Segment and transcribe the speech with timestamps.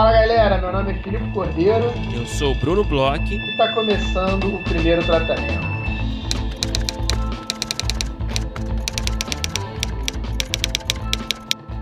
[0.00, 1.92] Fala galera, meu nome é Filipe Cordeiro.
[2.14, 3.22] Eu sou o Bruno Bloch.
[3.22, 5.60] E está começando o primeiro tratamento.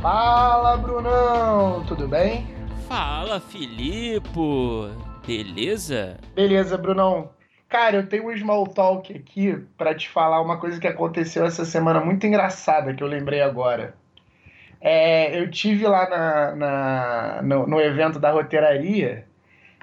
[0.02, 2.44] Fala Brunão, tudo bem?
[2.88, 4.28] Fala Filipe,
[5.24, 6.18] beleza?
[6.34, 7.30] Beleza, Brunão.
[7.68, 11.64] Cara, eu tenho um small talk aqui para te falar uma coisa que aconteceu essa
[11.64, 13.94] semana muito engraçada que eu lembrei agora.
[14.80, 19.26] É, eu tive lá na, na no, no, evento da roteiraria,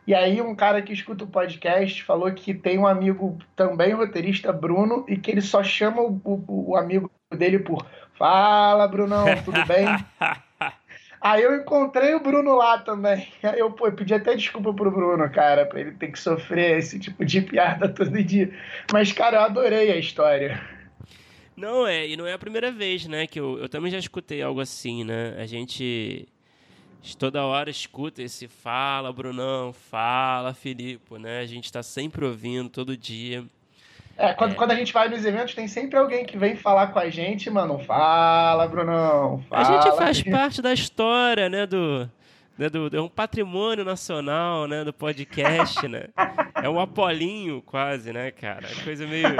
[0.07, 4.53] e aí um cara que escuta o podcast falou que tem um amigo também roteirista,
[4.53, 7.85] Bruno, e que ele só chama o, o, o amigo dele por
[8.17, 9.85] Fala, Brunão, tudo bem?
[11.19, 13.27] aí eu encontrei o Bruno lá também.
[13.43, 16.77] Aí eu, pô, eu pedi até desculpa pro Bruno, cara, pra ele ter que sofrer
[16.77, 18.49] esse tipo de piada todo dia.
[18.93, 20.74] Mas, cara, eu adorei a história.
[21.55, 23.25] Não, é, e não é a primeira vez, né?
[23.27, 25.35] Que eu, eu também já escutei algo assim, né?
[25.37, 26.27] A gente
[27.17, 31.39] toda hora escuta esse fala, Brunão, fala, Filipe, né?
[31.39, 33.45] A gente está sempre ouvindo todo dia.
[34.17, 34.55] É, quando, é.
[34.55, 37.49] quando a gente vai nos eventos, tem sempre alguém que vem falar com a gente,
[37.49, 37.79] mano.
[37.79, 39.43] Fala, Brunão.
[39.49, 41.65] Fala, a gente faz parte da história, né?
[41.65, 42.09] Do,
[42.57, 44.83] né, do, é um patrimônio nacional, né?
[44.83, 46.05] Do podcast, né?
[46.61, 48.67] É um apolinho quase, né, cara?
[48.83, 49.35] Coisa meio.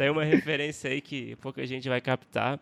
[0.00, 2.58] Tem uma referência aí que pouca gente vai captar.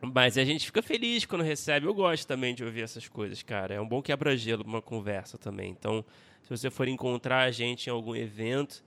[0.00, 1.84] Mas a gente fica feliz quando recebe.
[1.84, 3.74] Eu gosto também de ouvir essas coisas, cara.
[3.74, 5.68] É um bom quebra-gelo uma conversa também.
[5.78, 6.02] Então,
[6.42, 8.82] se você for encontrar a gente em algum evento,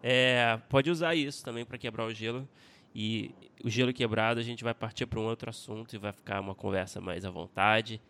[0.00, 2.48] é, pode usar isso também para quebrar o gelo.
[2.94, 6.40] E o gelo quebrado, a gente vai partir para um outro assunto e vai ficar
[6.40, 8.00] uma conversa mais à vontade.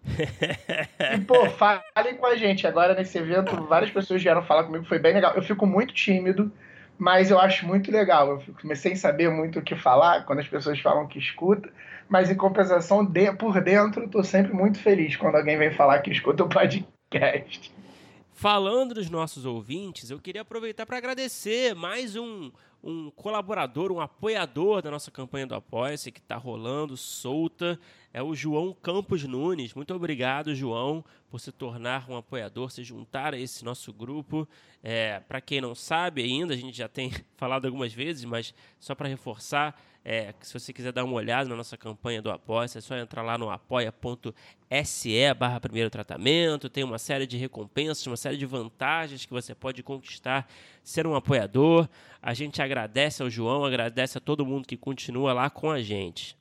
[1.14, 2.66] E, pô, falem com a gente.
[2.66, 5.32] Agora, nesse evento, várias pessoas vieram falar comigo, foi bem legal.
[5.34, 6.52] Eu fico muito tímido
[6.98, 8.42] mas eu acho muito legal.
[8.46, 11.68] Eu comecei a saber muito o que falar quando as pessoas falam que escuta,
[12.08, 16.10] mas em compensação, de, por dentro, estou sempre muito feliz quando alguém vem falar que
[16.10, 17.72] escuta o podcast.
[18.34, 22.50] Falando dos nossos ouvintes, eu queria aproveitar para agradecer mais um,
[22.82, 27.78] um colaborador, um apoiador da nossa campanha do Apoia-se, que está rolando solta.
[28.14, 29.72] É o João Campos Nunes.
[29.72, 34.46] Muito obrigado, João, por se tornar um apoiador, se juntar a esse nosso grupo.
[34.82, 38.94] É, para quem não sabe ainda, a gente já tem falado algumas vezes, mas só
[38.94, 42.80] para reforçar, é, se você quiser dar uma olhada na nossa campanha do Apoia, é
[42.82, 48.36] só entrar lá no apoia.se barra primeiro tratamento, tem uma série de recompensas, uma série
[48.36, 50.46] de vantagens que você pode conquistar
[50.82, 51.88] ser um apoiador.
[52.20, 56.36] A gente agradece ao João, agradece a todo mundo que continua lá com a gente.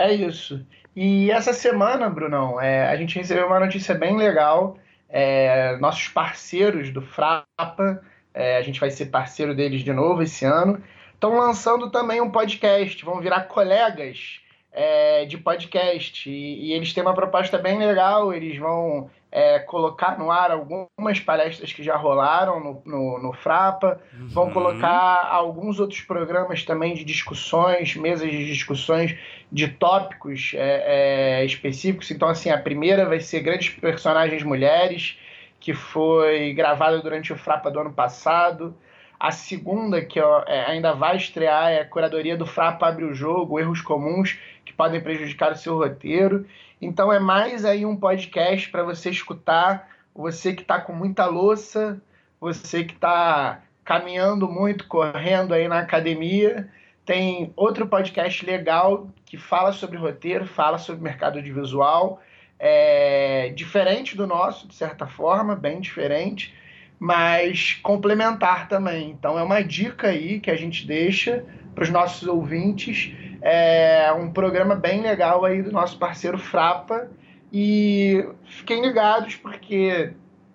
[0.00, 0.64] É isso.
[0.94, 4.76] E essa semana, Brunão, é, a gente recebeu uma notícia bem legal.
[5.08, 8.02] É, nossos parceiros do Frapa,
[8.32, 10.82] é, a gente vai ser parceiro deles de novo esse ano
[11.20, 14.40] estão lançando também um podcast, vão virar colegas
[14.72, 16.28] é, de podcast.
[16.30, 21.20] E, e, eles têm uma proposta bem legal, eles vão é, colocar no ar algumas
[21.20, 24.28] palestras que já rolaram no, no, no Frapa, uhum.
[24.28, 29.16] vão colocar alguns outros programas também de discussões, mesas de discussões
[29.50, 32.10] de tópicos é, é específicos.
[32.10, 35.16] Então, assim, a primeira vai ser Grandes Personagens Mulheres,
[35.60, 38.74] que foi gravada durante o Frapa do ano passado.
[39.18, 43.14] A segunda, que ó, é, ainda vai estrear, é a curadoria do Frapa Abre o
[43.14, 44.38] Jogo, Erros Comuns
[44.80, 46.46] podem prejudicar o seu roteiro.
[46.80, 52.00] Então é mais aí um podcast para você escutar, você que está com muita louça,
[52.40, 56.66] você que está caminhando muito, correndo aí na academia.
[57.04, 62.18] Tem outro podcast legal que fala sobre roteiro, fala sobre mercado audiovisual,
[62.58, 66.54] é diferente do nosso, de certa forma, bem diferente
[67.02, 69.08] mas complementar também.
[69.08, 71.42] Então é uma dica aí que a gente deixa
[71.74, 73.14] para os nossos ouvintes.
[73.42, 77.08] É um programa bem legal aí do nosso parceiro Frapa.
[77.52, 80.12] E fiquem ligados, porque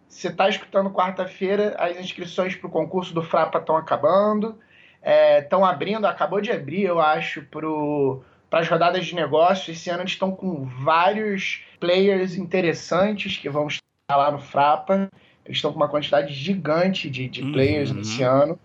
[0.08, 4.58] você está escutando quarta-feira, as inscrições para o concurso do Frapa estão acabando.
[5.40, 7.46] Estão é, abrindo, acabou de abrir, eu acho,
[8.50, 9.78] para as rodadas de negócios.
[9.78, 15.10] Esse ano eles estão com vários players interessantes que vão estar lá no Frapa.
[15.44, 18.00] Eles estão com uma quantidade gigante de, de players uhum.
[18.00, 18.58] esse ano.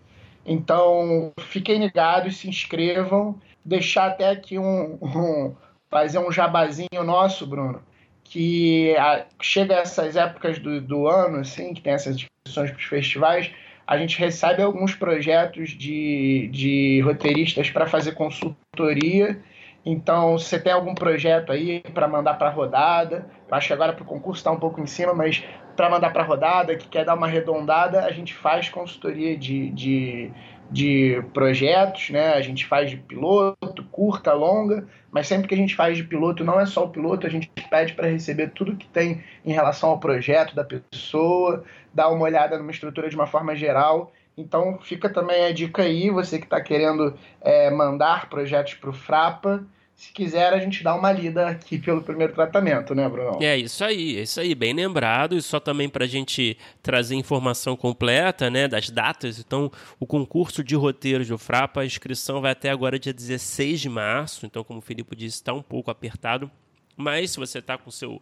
[0.45, 3.39] Então, fiquem ligados, se inscrevam.
[3.63, 5.55] Deixar até aqui um, um
[5.89, 7.83] fazer um jabazinho nosso, Bruno,
[8.23, 12.85] que a, chega essas épocas do, do ano, assim, que tem essas inscrições para os
[12.85, 13.51] festivais,
[13.85, 19.41] a gente recebe alguns projetos de, de roteiristas para fazer consultoria.
[19.85, 23.91] Então, se você tem algum projeto aí para mandar para a rodada, acho que agora
[23.91, 25.43] para o concurso está um pouco em cima, mas
[25.75, 30.31] para mandar para rodada, que quer dar uma arredondada, a gente faz consultoria de, de,
[30.71, 32.33] de projetos, né?
[32.33, 36.45] A gente faz de piloto, curta, longa, mas sempre que a gente faz de piloto,
[36.45, 39.89] não é só o piloto, a gente pede para receber tudo que tem em relação
[39.89, 44.13] ao projeto da pessoa, dar uma olhada numa estrutura de uma forma geral.
[44.37, 48.93] Então fica também a dica aí, você que está querendo é, mandar projetos para o
[48.93, 49.65] Frapa,
[50.01, 53.37] se quiser, a gente dá uma lida aqui pelo primeiro tratamento, né, Bruno?
[53.39, 55.37] É isso aí, é isso aí, bem lembrado.
[55.37, 59.37] E só também para a gente trazer informação completa né, das datas.
[59.37, 63.89] Então, o concurso de roteiros do Frapa, a inscrição vai até agora dia 16 de
[63.89, 64.43] março.
[64.43, 66.49] Então, como o Filipe disse, está um pouco apertado.
[66.97, 68.19] Mas se você está com seu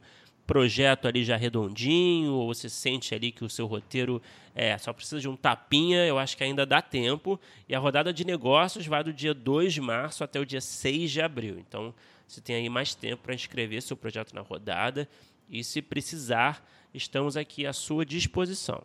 [0.50, 4.20] projeto ali já redondinho, ou você sente ali que o seu roteiro
[4.56, 7.40] é, só precisa de um tapinha, eu acho que ainda dá tempo.
[7.68, 11.12] E a rodada de negócios vai do dia 2 de março até o dia 6
[11.12, 11.60] de abril.
[11.60, 11.94] Então,
[12.28, 15.08] você tem aí mais tempo para inscrever seu projeto na rodada.
[15.48, 18.82] E se precisar, estamos aqui à sua disposição.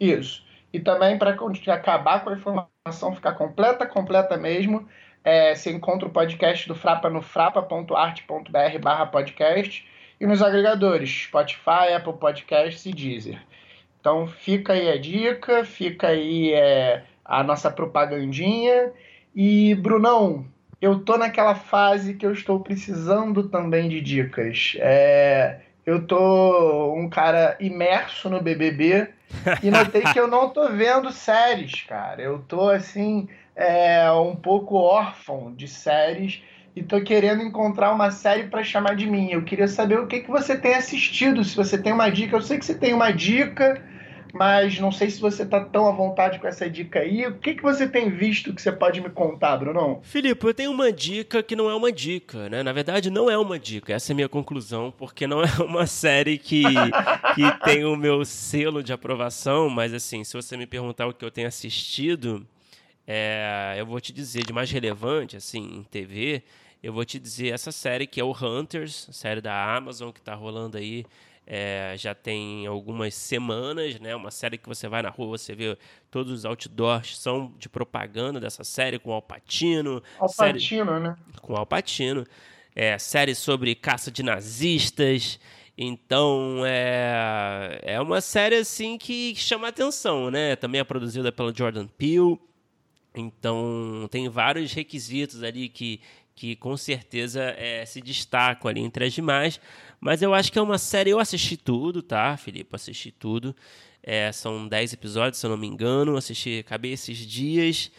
[0.00, 0.44] Isso.
[0.72, 1.38] E também para
[1.68, 4.88] acabar com a informação, ficar completa, completa mesmo,
[5.22, 9.86] é, você encontra o podcast do Frapa no frapa.arte.br barra podcast
[10.20, 13.38] e nos agregadores Spotify, Apple Podcasts e Deezer.
[14.00, 18.92] Então fica aí a dica, fica aí é, a nossa propagandinha.
[19.34, 20.46] E Brunão,
[20.80, 24.76] eu tô naquela fase que eu estou precisando também de dicas.
[24.78, 29.08] É, eu tô um cara imerso no BBB
[29.62, 32.22] e notei que eu não tô vendo séries, cara.
[32.22, 36.42] Eu tô assim é, um pouco órfão de séries
[36.78, 39.34] e tô querendo encontrar uma série para chamar de minha.
[39.34, 42.36] Eu queria saber o que, que você tem assistido, se você tem uma dica.
[42.36, 43.82] Eu sei que você tem uma dica,
[44.32, 47.26] mas não sei se você tá tão à vontade com essa dica aí.
[47.26, 49.98] O que, que você tem visto que você pode me contar, Bruno?
[50.04, 52.62] Filipe, eu tenho uma dica que não é uma dica, né?
[52.62, 53.92] Na verdade, não é uma dica.
[53.92, 56.62] Essa é a minha conclusão, porque não é uma série que,
[57.34, 61.24] que tem o meu selo de aprovação, mas assim, se você me perguntar o que
[61.24, 62.46] eu tenho assistido,
[63.04, 66.44] é, eu vou te dizer de mais relevante, assim, em TV,
[66.82, 70.34] eu vou te dizer essa série que é o Hunters, série da Amazon que está
[70.34, 71.04] rolando aí
[71.50, 74.14] é, já tem algumas semanas, né?
[74.14, 75.78] Uma série que você vai na rua, você vê
[76.10, 80.02] todos os outdoors são de propaganda dessa série com Alpatino.
[80.18, 81.16] Alpatino, série, né?
[81.40, 82.26] Com Alpatino.
[82.76, 85.40] É, série sobre caça de nazistas.
[85.76, 90.54] Então é, é uma série assim que chama atenção, né?
[90.54, 92.38] Também é produzida pela Jordan Peele.
[93.14, 96.00] Então tem vários requisitos ali que,
[96.38, 99.60] que com certeza é, se destacam ali entre as demais.
[100.00, 101.10] Mas eu acho que é uma série.
[101.10, 102.76] Eu assisti tudo, tá, Felipe?
[102.76, 103.54] Assisti tudo.
[104.00, 106.16] É, são 10 episódios, se eu não me engano.
[106.16, 107.90] Assisti, acabei esses dias.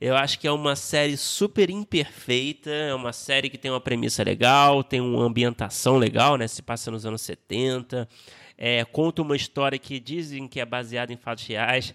[0.00, 4.22] Eu acho que é uma série super imperfeita, é uma série que tem uma premissa
[4.22, 6.46] legal, tem uma ambientação legal, né?
[6.46, 8.08] Se passa nos anos 70.
[8.56, 11.92] É, conta uma história que dizem que é baseada em fatos reais,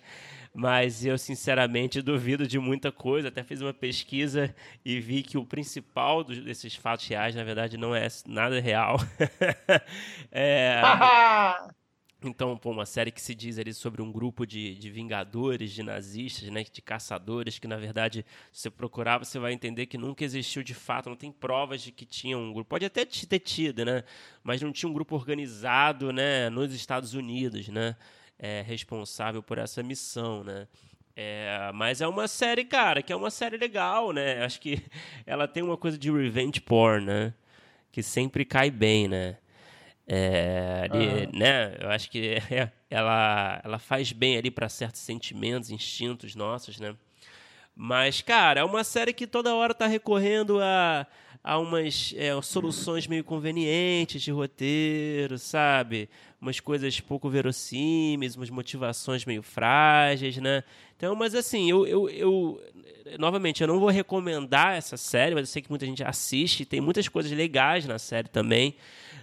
[0.53, 3.29] mas eu sinceramente duvido de muita coisa.
[3.29, 4.53] Até fiz uma pesquisa
[4.85, 8.97] e vi que o principal desses fatos reais, na verdade, não é nada real.
[10.31, 10.79] é,
[12.23, 15.81] então, pô, uma série que se diz ali sobre um grupo de, de vingadores, de
[15.81, 20.23] nazistas, né, de caçadores, que na verdade, se você procurar, você vai entender que nunca
[20.23, 22.69] existiu de fato, não tem provas de que tinha um grupo.
[22.69, 24.03] Pode até ter tido, né,
[24.43, 27.95] mas não tinha um grupo organizado, né, nos Estados Unidos, né
[28.43, 30.67] é, responsável por essa missão, né?
[31.15, 34.43] É, mas é uma série, cara, que é uma série legal, né?
[34.43, 34.83] Acho que
[35.25, 37.33] ela tem uma coisa de revenge porn, né?
[37.89, 39.37] Que sempre cai bem, né?
[40.05, 41.39] É, ali, uhum.
[41.39, 41.77] né?
[41.79, 46.93] Eu acho que é, ela, ela faz bem ali para certos sentimentos, instintos nossos, né?
[47.73, 51.07] Mas, cara, é uma série que toda hora tá recorrendo a,
[51.43, 56.09] a umas é, soluções meio convenientes de roteiro, sabe?
[56.39, 60.63] Umas coisas pouco verossímeis, umas motivações meio frágeis, né?
[60.95, 62.61] Então, mas assim, eu, eu, eu
[63.19, 66.79] novamente, eu não vou recomendar essa série, mas eu sei que muita gente assiste, tem
[66.79, 68.75] muitas coisas legais na série também.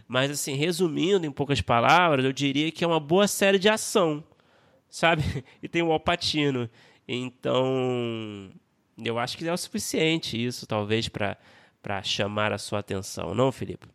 [0.07, 4.23] Mas, assim, resumindo em poucas palavras, eu diria que é uma boa série de ação,
[4.89, 5.23] sabe?
[5.63, 6.69] E tem o Alpatino.
[7.07, 8.51] Então,
[8.99, 11.37] eu acho que é o suficiente isso, talvez, para
[12.03, 13.89] chamar a sua atenção, não, Felipe?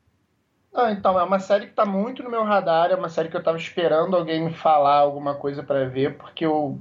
[0.76, 3.36] Não, então, é uma série que está muito no meu radar, é uma série que
[3.36, 6.78] eu estava esperando alguém me falar alguma coisa para ver, porque eu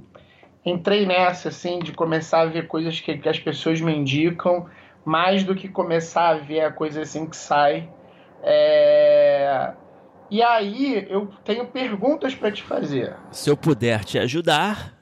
[0.65, 4.69] entrei nessa, assim, de começar a ver coisas que, que as pessoas me indicam,
[5.05, 7.89] mais do que começar a ver a coisa assim que sai.
[8.43, 9.71] É...
[10.29, 13.15] E aí, eu tenho perguntas para te fazer.
[13.31, 14.93] Se eu puder te ajudar.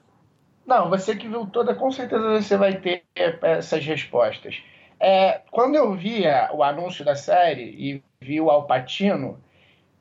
[0.64, 3.04] Não, você que viu toda, com certeza você vai ter
[3.42, 4.62] essas respostas.
[5.06, 6.22] É, quando eu vi
[6.54, 9.38] o anúncio da série e vi o Alpatino,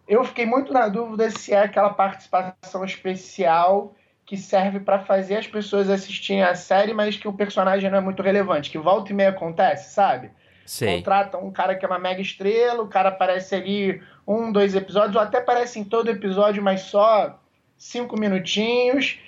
[0.07, 3.93] Eu fiquei muito na dúvida se é aquela participação especial
[4.25, 8.01] que serve para fazer as pessoas assistirem a série, mas que o personagem não é
[8.01, 10.31] muito relevante, que volta e meia acontece, sabe?
[10.65, 10.97] Sei.
[10.97, 15.15] Contrata um cara que é uma mega estrela, o cara aparece ali um, dois episódios,
[15.17, 17.37] ou até aparece em todo episódio, mas só
[17.77, 19.19] cinco minutinhos,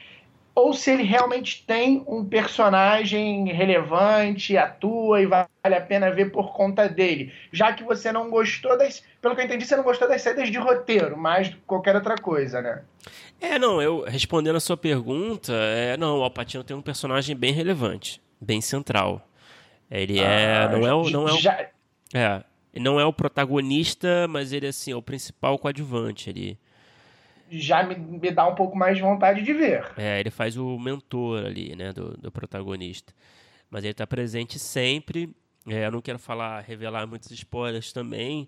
[0.56, 6.54] ou se ele realmente tem um personagem relevante, atua e vale a pena ver por
[6.54, 7.34] conta dele.
[7.52, 9.04] Já que você não gostou das.
[9.22, 11.94] Pelo que eu entendi, você não gostou das saídas de roteiro, mais do que qualquer
[11.94, 12.84] outra coisa, né?
[13.42, 17.52] É, não, eu respondendo a sua pergunta, é, não, o Alpatino tem um personagem bem
[17.52, 19.28] relevante, bem central.
[19.92, 20.56] Ele é.
[20.56, 21.10] Ah, não é o.
[21.10, 21.70] Não é, o, já...
[22.14, 22.44] é,
[22.80, 26.30] não é o protagonista, mas ele assim, é o principal coadjuvante.
[26.30, 26.58] Ele
[27.50, 29.86] já me, me dá um pouco mais de vontade de ver.
[29.98, 33.14] É, ele faz o mentor ali, né, do, do protagonista.
[33.70, 35.36] Mas ele está presente sempre.
[35.68, 38.48] É, eu não quero falar, revelar muitos spoilers também.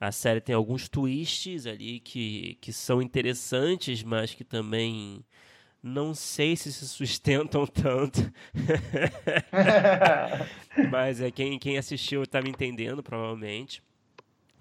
[0.00, 5.24] A série tem alguns twists ali que, que são interessantes, mas que também
[5.82, 8.32] não sei se se sustentam tanto.
[10.90, 13.82] mas é quem, quem assistiu está me entendendo, provavelmente.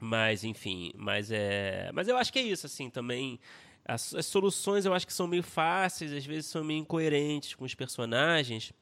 [0.04, 1.90] Mas, enfim, mas é.
[1.94, 3.40] Mas eu acho que é isso, assim, também.
[3.86, 7.64] As, as, soluções eu acho que são meio fáceis, às vezes são meio incoerentes com
[7.64, 8.74] os personagens.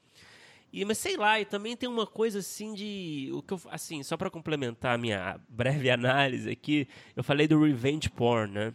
[0.74, 3.30] E, mas sei lá, e também tem uma coisa assim de.
[3.34, 7.64] O que eu, assim, só para complementar a minha breve análise aqui, eu falei do
[7.64, 8.74] revenge porn, né?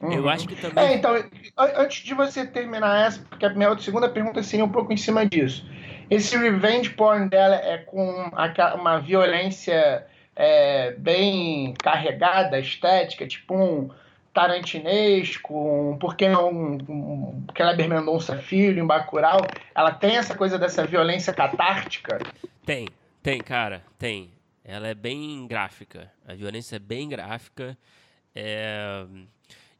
[0.00, 0.12] Uhum.
[0.12, 0.84] Eu acho que também.
[0.84, 1.12] É, então,
[1.56, 5.26] antes de você terminar essa, porque a minha segunda pergunta seria um pouco em cima
[5.26, 5.66] disso.
[6.08, 8.30] Esse revenge porn dela é com
[8.76, 13.90] uma violência é, bem carregada, estética, tipo um
[14.32, 19.40] tarantinesco, um, por que não um, um Kleber Mendonça Filho, em Bacurau,
[19.74, 22.18] ela tem essa coisa dessa violência catártica?
[22.64, 22.88] Tem,
[23.22, 24.32] tem, cara, tem.
[24.64, 27.76] Ela é bem gráfica, a violência é bem gráfica.
[28.34, 29.04] É...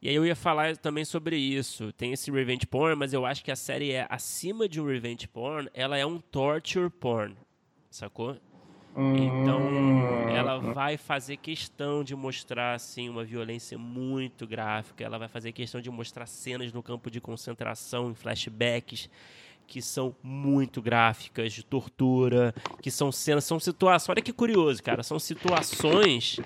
[0.01, 1.93] E aí eu ia falar também sobre isso.
[1.93, 5.27] Tem esse revenge porn, mas eu acho que a série é acima de um revenge
[5.27, 7.35] porn, ela é um torture porn,
[7.89, 8.37] sacou?
[8.95, 10.29] Então, hum.
[10.29, 15.03] ela vai fazer questão de mostrar assim uma violência muito gráfica.
[15.03, 19.09] Ela vai fazer questão de mostrar cenas no campo de concentração, em flashbacks
[19.65, 24.09] que são muito gráficas, de tortura, que são cenas, são situações.
[24.09, 26.39] Olha que curioso, cara, são situações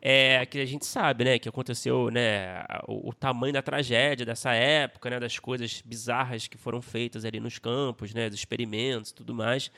[0.00, 4.52] é, que a gente sabe, né, que aconteceu, né, o, o, tamanho da tragédia dessa
[4.52, 9.34] época, né, das coisas bizarras que foram feitas ali nos campos, né, dos experimentos, tudo
[9.34, 9.70] mais.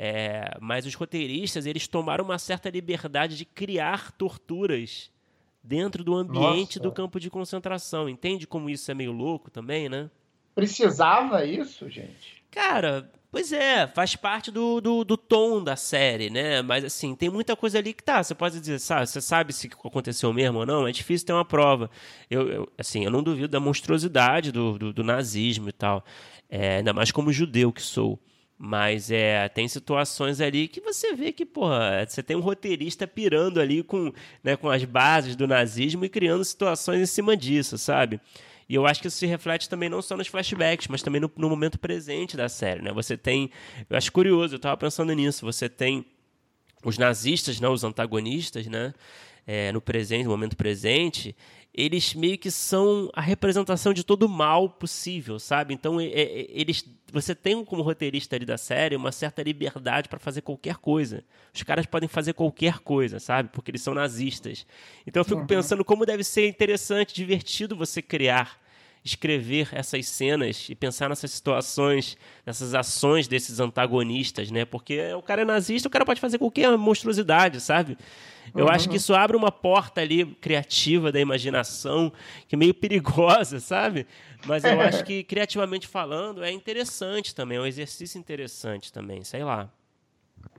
[0.00, 5.10] É, mas os roteiristas eles tomaram uma certa liberdade de criar torturas
[5.60, 6.80] dentro do ambiente Nossa.
[6.80, 8.08] do campo de concentração.
[8.08, 10.08] Entende como isso é meio louco também, né?
[10.54, 12.44] Precisava isso, gente?
[12.48, 16.62] Cara, pois é, faz parte do, do, do, tom da série, né?
[16.62, 18.22] Mas assim, tem muita coisa ali que tá.
[18.22, 20.86] Você pode dizer, sabe, você sabe se aconteceu mesmo ou não?
[20.86, 21.90] É difícil ter uma prova.
[22.30, 26.04] Eu, eu assim, eu não duvido da monstruosidade do, do, do nazismo e tal.
[26.48, 28.16] É, ainda mais como judeu que sou.
[28.58, 33.60] Mas é, tem situações ali que você vê que, porra, você tem um roteirista pirando
[33.60, 34.12] ali com,
[34.42, 38.20] né, com as bases do nazismo e criando situações em cima disso, sabe?
[38.68, 41.30] E eu acho que isso se reflete também não só nos flashbacks, mas também no,
[41.36, 42.92] no momento presente da série, né?
[42.92, 43.48] Você tem,
[43.88, 46.04] eu acho curioso, eu estava pensando nisso, você tem
[46.84, 48.92] os nazistas, né, os antagonistas, né,
[49.50, 51.34] é, no presente, no momento presente,
[51.72, 55.72] eles meio que são a representação de todo o mal possível, sabe?
[55.72, 60.18] Então, é, é, eles, você tem como roteirista ali da série uma certa liberdade para
[60.18, 61.24] fazer qualquer coisa.
[61.54, 63.48] Os caras podem fazer qualquer coisa, sabe?
[63.50, 64.66] Porque eles são nazistas.
[65.06, 65.46] Então, eu fico uhum.
[65.46, 68.60] pensando como deve ser interessante, divertido você criar
[69.08, 74.64] escrever essas cenas e pensar nessas situações, nessas ações desses antagonistas, né?
[74.64, 77.96] Porque o cara é nazista, o cara pode fazer qualquer monstruosidade, sabe?
[78.54, 78.70] Eu uhum.
[78.70, 82.12] acho que isso abre uma porta ali criativa da imaginação,
[82.46, 84.06] que é meio perigosa, sabe?
[84.46, 89.44] Mas eu acho que, criativamente falando, é interessante também, é um exercício interessante também, sei
[89.44, 89.70] lá.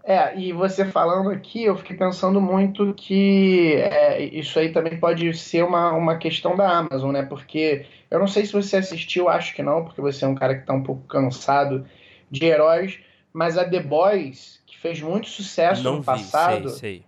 [0.09, 5.31] É, e você falando aqui, eu fiquei pensando muito que é, isso aí também pode
[5.37, 7.21] ser uma, uma questão da Amazon, né?
[7.21, 10.55] Porque eu não sei se você assistiu, acho que não, porque você é um cara
[10.55, 11.85] que está um pouco cansado
[12.31, 12.99] de heróis,
[13.31, 17.03] mas a The Boys, que fez muito sucesso não no vi, passado, sei, sei.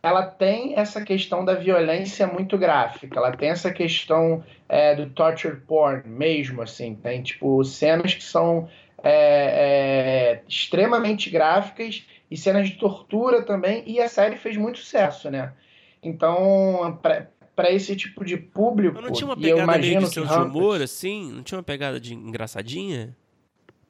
[0.00, 5.56] ela tem essa questão da violência muito gráfica, ela tem essa questão é, do torture
[5.56, 8.68] porn mesmo, assim, tem tipo cenas que são
[9.02, 15.30] é, é, extremamente gráficas e cenas de tortura também, e a série fez muito sucesso,
[15.30, 15.52] né?
[16.02, 16.98] Então,
[17.54, 20.80] para esse tipo de público, não tinha uma pegada eu imagino meio de, de humor,
[20.80, 21.30] assim?
[21.30, 23.14] Não tinha uma pegada de engraçadinha?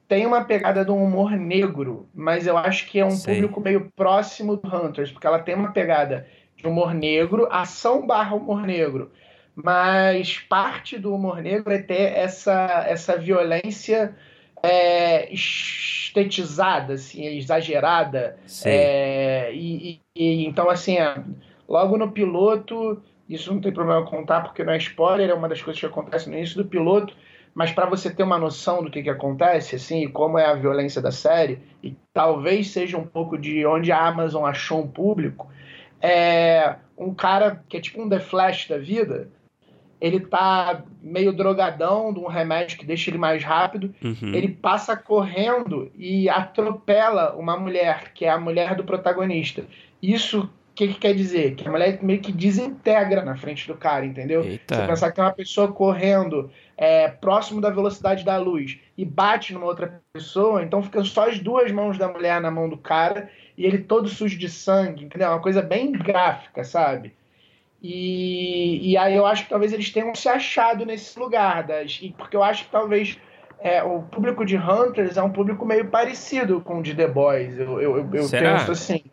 [0.09, 3.35] Tem uma pegada do humor negro, mas eu acho que é um Sei.
[3.35, 6.27] público meio próximo do Hunters, porque ela tem uma pegada
[6.65, 9.11] humor negro, ação barra humor negro.
[9.55, 14.17] Mas parte do humor negro é ter essa, essa violência
[14.63, 18.39] é, estetizada, assim, exagerada.
[18.65, 21.23] É, e, e, então, assim, é,
[21.69, 25.63] logo no piloto, isso não tem problema contar porque não é spoiler, é uma das
[25.63, 27.15] coisas que acontece no início do piloto,
[27.55, 30.55] mas para você ter uma noção do que, que acontece, assim, e como é a
[30.55, 35.51] violência da série, e talvez seja um pouco de onde a Amazon achou um público,
[36.01, 39.29] é um cara que é tipo um The Flash da vida,
[40.03, 44.35] ele tá meio drogadão de um remédio que deixa ele mais rápido, uhum.
[44.35, 49.65] ele passa correndo e atropela uma mulher, que é a mulher do protagonista.
[50.03, 51.55] Isso o que, que, quer dizer?
[51.55, 54.43] Que a mulher meio que desintegra na frente do cara, entendeu?
[54.43, 54.75] Eita.
[54.75, 59.53] Você pensar que tem uma pessoa correndo é, próximo da velocidade da luz e bate
[59.53, 63.31] numa outra pessoa, então ficam só as duas mãos da mulher na mão do cara
[63.57, 65.29] e ele todo sujo de sangue, entendeu?
[65.29, 67.13] Uma coisa bem gráfica, sabe?
[67.83, 72.37] E, e aí eu acho que talvez eles tenham se achado nesse lugar, das, porque
[72.37, 73.19] eu acho que talvez
[73.59, 77.59] é, o público de Hunters é um público meio parecido com o de The Boys.
[77.59, 79.05] Eu, eu, eu, penso assim.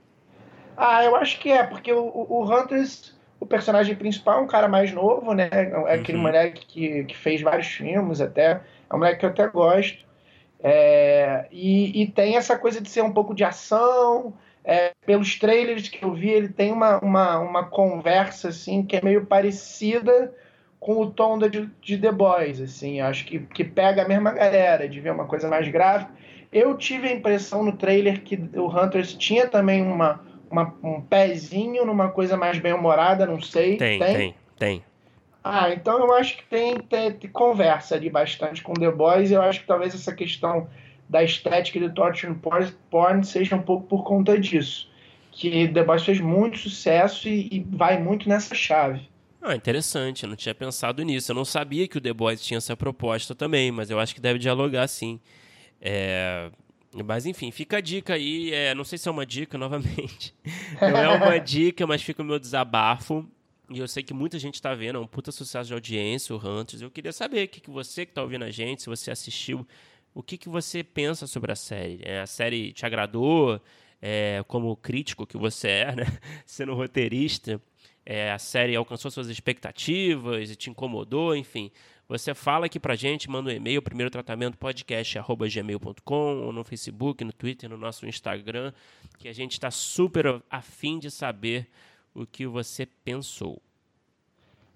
[0.78, 4.68] Ah, eu acho que é, porque o, o, Hunters, o personagem principal é um cara
[4.68, 5.50] mais novo, né?
[5.52, 6.24] É aquele uhum.
[6.24, 8.62] moleque que, que fez vários filmes até.
[8.90, 10.08] É um moleque que eu até gosto.
[10.62, 14.34] É, e, e, tem essa coisa de ser um pouco de ação.
[14.64, 19.02] É, pelos trailers que eu vi, ele tem uma, uma, uma conversa assim que é
[19.02, 20.34] meio parecida
[20.80, 24.88] com o tom de, de The Boys, assim, acho que, que pega a mesma galera,
[24.88, 26.12] de ver uma coisa mais gráfica.
[26.52, 31.86] Eu tive a impressão no trailer que o Hunters tinha também uma, uma, um pezinho
[31.86, 33.78] numa coisa mais bem-humorada, não sei.
[33.78, 34.84] Tem, tem, tem, tem.
[35.44, 39.32] Ah, então eu acho que tem, tem, tem, conversa ali bastante com The Boys.
[39.32, 40.68] Eu acho que talvez essa questão
[41.10, 42.36] da estética do torture
[42.90, 44.88] porn seja um pouco por conta disso.
[45.32, 49.10] Que The Boys fez muito sucesso e, e vai muito nessa chave.
[49.42, 51.32] Ah, interessante, eu não tinha pensado nisso.
[51.32, 54.22] Eu não sabia que o The Boys tinha essa proposta também, mas eu acho que
[54.22, 55.20] deve dialogar sim.
[55.82, 56.52] É,
[57.06, 58.54] mas enfim, fica a dica aí.
[58.54, 60.36] É, não sei se é uma dica novamente.
[60.80, 63.26] Não é uma dica, mas fica o meu desabafo.
[63.70, 66.40] E eu sei que muita gente está vendo, é um puta sucesso de audiência, o
[66.40, 66.82] Hunters.
[66.82, 69.66] Eu queria saber o que, que você que está ouvindo a gente, se você assistiu,
[70.14, 72.00] o que, que você pensa sobre a série.
[72.04, 73.62] É, a série te agradou?
[74.02, 76.06] É, como crítico que você é, né?
[76.46, 77.62] Sendo roteirista,
[78.06, 81.70] é, a série alcançou suas expectativas e te incomodou, enfim.
[82.08, 87.32] Você fala aqui pra gente, manda um e-mail, primeiro tratamento podcast@gmail.com ou no Facebook, no
[87.32, 88.74] Twitter, no nosso Instagram,
[89.20, 91.68] que a gente está super afim de saber
[92.12, 93.62] o que você pensou.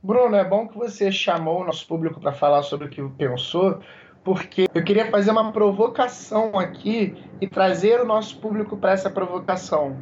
[0.03, 3.81] Bruno, é bom que você chamou o nosso público para falar sobre o que pensou,
[4.23, 9.97] porque eu queria fazer uma provocação aqui e trazer o nosso público para essa provocação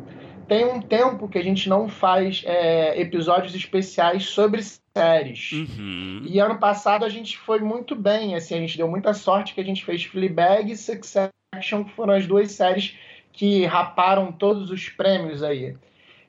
[0.51, 5.53] tem um tempo que a gente não faz é, episódios especiais sobre séries.
[5.53, 6.25] Uhum.
[6.25, 9.61] E ano passado a gente foi muito bem, assim, a gente deu muita sorte que
[9.61, 12.97] a gente fez Fleabag e Succession, que foram as duas séries
[13.31, 15.73] que raparam todos os prêmios aí.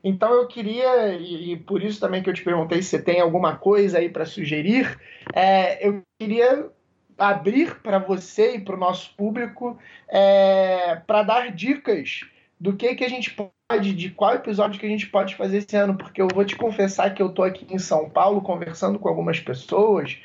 [0.05, 3.57] Então eu queria, e, por isso também que eu te perguntei se você tem alguma
[3.57, 5.01] coisa aí para sugerir,
[5.35, 6.71] é, eu queria
[7.19, 12.21] abrir para você e para o nosso público é, para dar dicas
[12.59, 15.77] do que, que a gente pode, de qual episódio que a gente pode fazer esse
[15.77, 19.09] ano, porque eu vou te confessar que eu tô aqui em São Paulo conversando com
[19.09, 20.19] algumas pessoas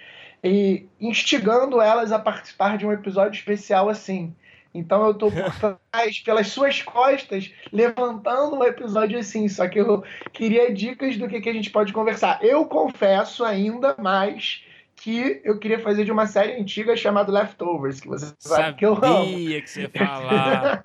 [0.44, 4.36] e instigando elas a participar de um episódio especial assim.
[4.74, 5.52] Então eu tô por
[5.92, 9.48] trás, pelas suas costas, levantando um episódio assim.
[9.48, 12.44] Só que eu queria dicas do que, que a gente pode conversar.
[12.44, 14.64] Eu confesso ainda mais
[14.98, 18.86] que eu queria fazer de uma série antiga chamada Leftovers, que você sabe Sabia que
[18.86, 19.32] eu amo.
[19.32, 20.84] Sabia que você ia falar.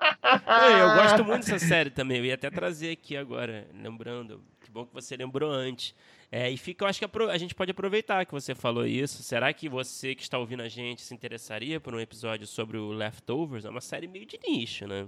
[0.79, 2.19] eu gosto muito dessa série também.
[2.19, 4.41] Eu ia até trazer aqui agora, lembrando.
[4.63, 5.95] Que bom que você lembrou antes.
[6.31, 9.21] É, e fica, eu acho que a gente pode aproveitar que você falou isso.
[9.23, 12.91] Será que você que está ouvindo a gente se interessaria por um episódio sobre o
[12.91, 13.65] Leftovers?
[13.65, 15.07] É uma série meio de nicho, né?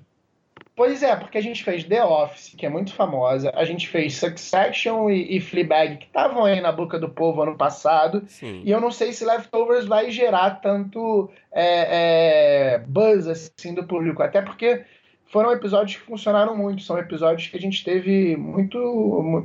[0.76, 4.15] Pois é, porque a gente fez The Office, que é muito famosa, a gente fez
[4.15, 8.62] Succession e, e Fleabag, que estavam aí na boca do povo ano passado, Sim.
[8.65, 14.22] e eu não sei se Leftovers vai gerar tanto é, é, buzz assim do público,
[14.22, 14.84] até porque
[15.28, 18.78] foram episódios que funcionaram muito, são episódios que a gente teve muito,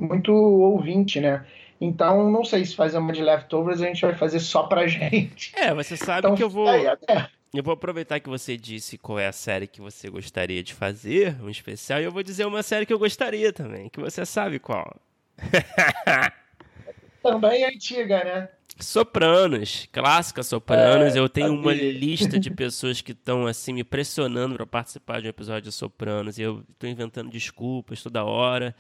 [0.01, 1.45] muito ouvinte, né?
[1.81, 5.53] Então, não sei se fazer uma de Leftovers a gente vai fazer só pra gente.
[5.57, 6.69] É, você sabe então, que eu vou...
[6.69, 7.29] Aí, até.
[7.53, 11.37] Eu vou aproveitar que você disse qual é a série que você gostaria de fazer,
[11.43, 14.61] um especial, e eu vou dizer uma série que eu gostaria também, que você sabe
[14.61, 14.97] qual.
[17.23, 18.49] também é antiga, né?
[18.79, 21.17] Sopranos, clássica Sopranos.
[21.17, 25.27] É, eu tenho uma lista de pessoas que estão assim me pressionando para participar de
[25.27, 28.75] um episódio de Sopranos e eu estou inventando desculpas toda hora.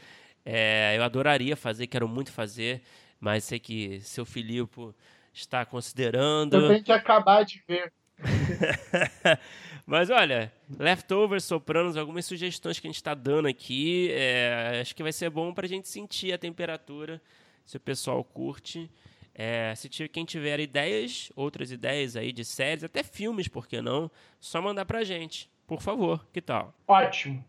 [0.44, 2.82] É, eu adoraria fazer, quero muito fazer,
[3.18, 4.94] mas sei que seu Filipe
[5.34, 6.56] está considerando.
[6.56, 7.92] Eu tenho que acabar de ver.
[9.86, 14.10] Mas olha, Leftovers, Sopranos, algumas sugestões que a gente está dando aqui.
[14.12, 17.20] É, acho que vai ser bom para a gente sentir a temperatura,
[17.64, 18.90] se o pessoal curte.
[19.34, 23.80] É, se tiver, quem tiver ideias, outras ideias aí de séries, até filmes, por que
[23.80, 24.10] não?
[24.38, 26.24] Só mandar pra gente, por favor.
[26.32, 26.74] Que tal?
[26.86, 27.44] Ótimo.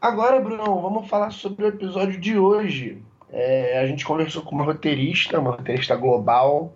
[0.00, 3.02] Agora, Bruno, vamos falar sobre o episódio de hoje.
[3.32, 6.74] É, a gente conversou com uma roteirista, uma roteirista global,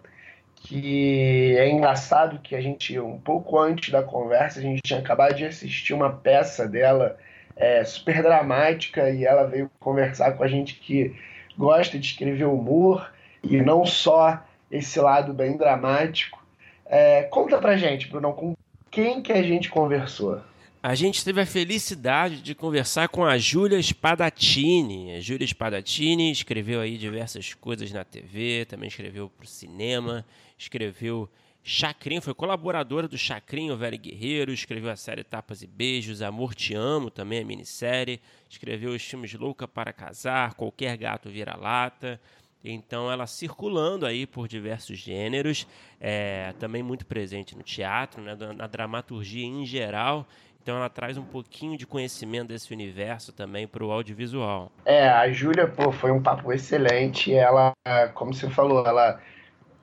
[0.64, 5.34] que é engraçado que a gente, um pouco antes da conversa, a gente tinha acabado
[5.34, 7.18] de assistir uma peça dela
[7.54, 11.14] é, super dramática e ela veio conversar com a gente que
[11.56, 16.42] gosta de escrever humor e não só esse lado bem dramático.
[16.86, 18.56] É, conta pra gente, Bruno, com
[18.90, 20.40] quem que a gente conversou?
[20.82, 25.14] A gente teve a felicidade de conversar com a Júlia Spadatini.
[25.14, 30.26] A Júlia Spadatini escreveu aí diversas coisas na TV, também escreveu para o cinema,
[30.64, 31.28] escreveu
[31.66, 36.74] Chacrinho, foi colaboradora do Chacrinho Velho Guerreiro, escreveu a série Tapas e Beijos, Amor Te
[36.74, 42.20] Amo, também a minissérie, escreveu os filmes Louca para Casar, Qualquer Gato Vira-Lata.
[42.62, 45.66] Então, ela circulando aí por diversos gêneros,
[45.98, 50.26] é, também muito presente no teatro, né, na dramaturgia em geral.
[50.62, 54.72] Então ela traz um pouquinho de conhecimento desse universo também para o audiovisual.
[54.86, 57.34] É, a Júlia, pô, foi um papo excelente.
[57.34, 57.74] Ela,
[58.14, 59.20] como você falou, ela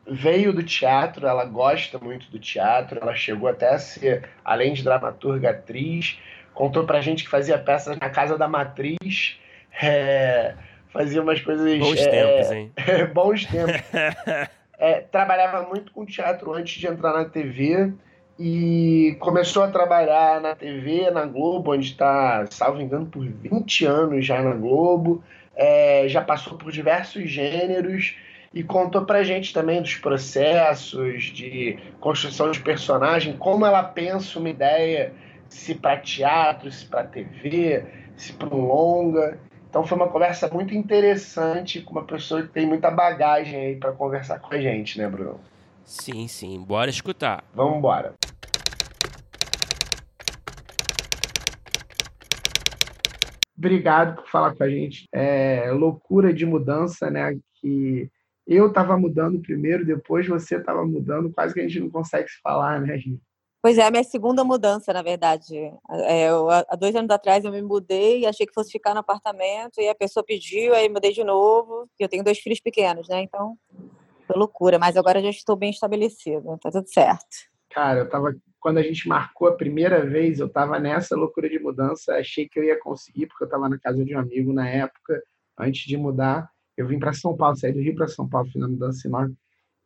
[0.07, 4.83] veio do teatro, ela gosta muito do teatro, ela chegou até a ser, além de
[4.83, 6.19] dramaturga, atriz.
[6.53, 9.37] Contou pra gente que fazia peças na Casa da Matriz.
[9.83, 10.53] É,
[10.89, 11.79] fazia umas coisas.
[11.79, 12.71] Bons é, tempos, hein?
[13.13, 13.81] bons tempos.
[14.77, 17.93] É, trabalhava muito com teatro antes de entrar na TV
[18.39, 24.25] e começou a trabalhar na TV, na Globo, onde está, salvo engano, por 20 anos
[24.25, 25.23] já na Globo,
[25.55, 28.15] é, já passou por diversos gêneros
[28.53, 34.49] e contou pra gente também dos processos de construção de personagem, como ela pensa uma
[34.49, 35.13] ideia,
[35.47, 37.85] se para teatro, se para TV,
[38.17, 39.39] se para longa.
[39.69, 43.93] Então foi uma conversa muito interessante com uma pessoa que tem muita bagagem aí para
[43.93, 45.39] conversar com a gente, né, Bruno?
[45.85, 46.59] Sim, sim.
[46.59, 47.45] Bora escutar.
[47.53, 48.13] Vamos embora.
[53.57, 55.05] Obrigado por falar com a gente.
[55.13, 57.37] É loucura de mudança, né?
[57.61, 58.09] Que
[58.47, 62.39] eu estava mudando primeiro, depois você estava mudando, quase que a gente não consegue se
[62.41, 63.21] falar, né, gente?
[63.61, 65.55] Pois é, a minha segunda mudança, na verdade.
[66.07, 69.79] É, eu, há dois anos atrás eu me mudei, achei que fosse ficar no apartamento,
[69.79, 73.21] e a pessoa pediu, aí mudei de novo, eu tenho dois filhos pequenos, né?
[73.21, 73.55] Então
[74.25, 77.51] foi loucura, mas agora já estou bem estabelecida, tá tudo certo.
[77.69, 78.35] Cara, eu tava.
[78.59, 82.59] Quando a gente marcou a primeira vez, eu tava nessa loucura de mudança, achei que
[82.59, 85.21] eu ia conseguir, porque eu tava na casa de um amigo na época,
[85.57, 86.49] antes de mudar.
[86.81, 89.35] Eu vim para São Paulo, saí do Rio para São Paulo, fiz a mudança enorme.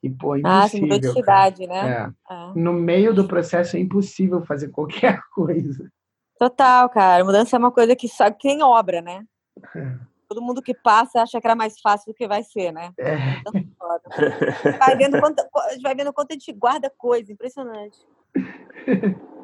[0.02, 0.62] E, pô, impossível.
[0.64, 2.14] Ah, você mudou de cidade, né?
[2.30, 2.34] É.
[2.34, 2.52] É.
[2.56, 5.90] No meio do processo é impossível fazer qualquer coisa.
[6.38, 7.24] Total, cara.
[7.24, 9.24] Mudança é uma coisa que só quem obra, né?
[9.76, 12.92] É todo mundo que passa acha que era mais fácil do que vai ser, né?
[12.98, 13.16] É.
[14.78, 15.44] Vai vendo quanto,
[15.82, 17.98] vai vendo quanto a gente guarda coisa, impressionante.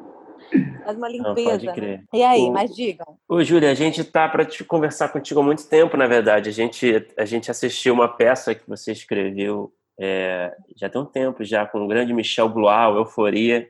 [0.84, 1.66] Faz uma limpeza.
[1.66, 2.04] Não, né?
[2.12, 3.18] E aí, o, mas digam.
[3.28, 6.48] Ô, Júlia, a gente tá para conversar contigo há muito tempo, na verdade.
[6.48, 11.44] A gente, a gente assistiu uma peça que você escreveu é, já tem um tempo,
[11.44, 13.68] já com o grande Michel Blois, Euforia,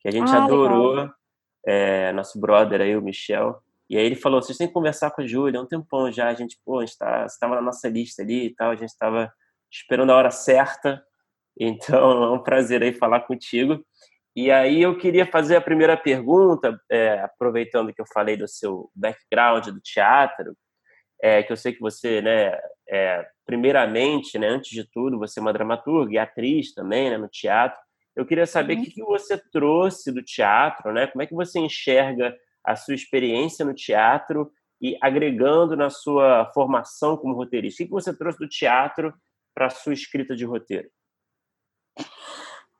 [0.00, 1.10] que a gente ah, adorou.
[1.66, 3.60] É, nosso brother aí, o Michel.
[3.88, 6.28] E aí ele falou: vocês têm que conversar com a Júlia, é um tempão já.
[6.28, 8.88] A gente, pô, a gente tá, estava na nossa lista ali e tal, a gente
[8.88, 9.30] estava
[9.70, 11.02] esperando a hora certa.
[11.62, 13.84] Então é um prazer aí falar contigo.
[14.34, 18.90] E aí eu queria fazer a primeira pergunta, é, aproveitando que eu falei do seu
[18.94, 20.56] background do teatro,
[21.22, 25.42] é, que eu sei que você, né, é, primeiramente, né, antes de tudo, você é
[25.42, 27.78] uma dramaturga e atriz também, né, no teatro.
[28.14, 28.80] Eu queria saber uhum.
[28.80, 31.06] o que, que você trouxe do teatro, né?
[31.06, 37.16] Como é que você enxerga a sua experiência no teatro e agregando na sua formação
[37.16, 37.82] como roteirista?
[37.82, 39.14] O que você trouxe do teatro
[39.54, 40.90] para a sua escrita de roteiro?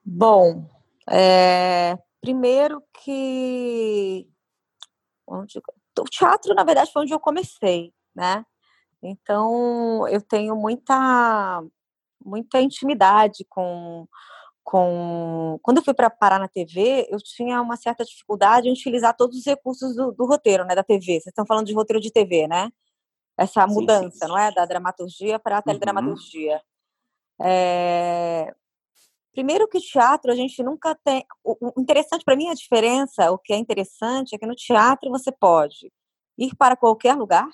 [0.03, 0.69] Bom,
[1.11, 4.27] é, primeiro que
[5.27, 5.59] onde,
[5.99, 8.45] o teatro, na verdade, foi onde eu comecei, né?
[9.01, 11.63] Então, eu tenho muita
[12.23, 14.07] muita intimidade com
[14.63, 19.15] com quando eu fui para parar na TV, eu tinha uma certa dificuldade em utilizar
[19.17, 21.13] todos os recursos do, do roteiro, né, da TV.
[21.13, 22.71] Vocês estão falando de roteiro de TV, né?
[23.37, 24.27] Essa mudança, sim, sim.
[24.27, 25.63] não é, da dramaturgia para a uhum.
[25.63, 26.61] teledramaturgia.
[27.39, 27.47] Uhum.
[27.47, 28.53] É...
[29.33, 31.25] Primeiro que teatro a gente nunca tem.
[31.43, 35.31] O interessante para mim a diferença, o que é interessante é que no teatro você
[35.31, 35.91] pode
[36.37, 37.47] ir para qualquer lugar,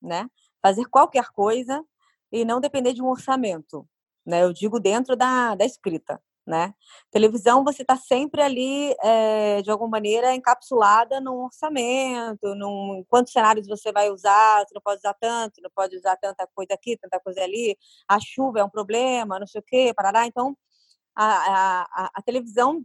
[0.00, 0.28] né?
[0.66, 1.84] fazer qualquer coisa
[2.32, 3.86] e não depender de um orçamento,
[4.26, 4.42] né?
[4.42, 6.74] Eu digo dentro da, da escrita, né?
[7.10, 13.68] Televisão você está sempre ali é, de alguma maneira encapsulada num orçamento, num quantos cenários
[13.68, 17.20] você vai usar, você não pode usar tanto, não pode usar tanta coisa aqui, tanta
[17.20, 20.26] coisa ali, a chuva é um problema, não sei o quê, parará.
[20.26, 20.56] Então
[21.16, 22.84] a, a, a televisão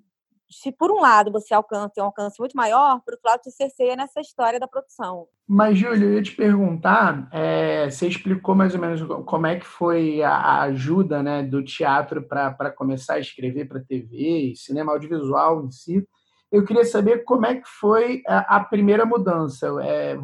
[0.52, 3.96] se por um lado você alcança um alcance muito maior, por outro lado te cerceia
[3.96, 5.28] nessa história da produção.
[5.48, 9.66] Mas, Júlio, eu ia te perguntar, é, você explicou mais ou menos como é que
[9.66, 15.72] foi a ajuda né, do teatro para começar a escrever para TV, cinema audiovisual em
[15.72, 16.06] si.
[16.52, 19.68] Eu queria saber como é que foi a, primeira mudança.
[19.82, 20.18] É,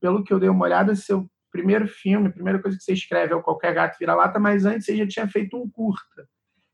[0.00, 3.32] pelo que eu dei uma olhada, seu primeiro filme, a primeira coisa que você escreve
[3.32, 6.26] é o Qualquer Gato Vira-Lata, mas antes você já tinha feito um curta.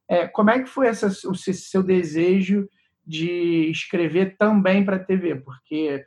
[0.09, 2.69] É, como é que foi essa, o seu desejo
[3.05, 6.05] de escrever também para a TV, porque,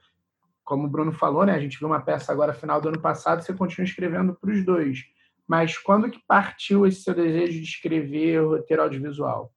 [0.63, 3.41] como o Bruno falou, né, a gente viu uma peça agora final do ano passado,
[3.41, 4.99] você continua escrevendo para os dois.
[5.47, 9.51] Mas quando que partiu esse seu desejo de escrever roteiro audiovisual?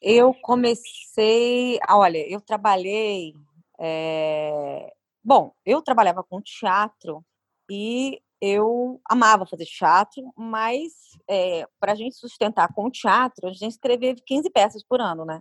[0.00, 1.78] Eu comecei.
[1.90, 3.34] Olha, eu trabalhei.
[3.78, 4.90] É...
[5.22, 7.22] Bom, eu trabalhava com teatro
[7.70, 10.92] e eu amava fazer teatro, mas
[11.28, 15.24] é, para a gente sustentar com o teatro, a gente escrevia 15 peças por ano,
[15.24, 15.40] né?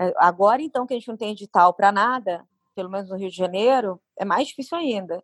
[0.00, 3.30] É, agora, então, que a gente não tem edital para nada, pelo menos no Rio
[3.30, 5.22] de Janeiro, é mais difícil ainda.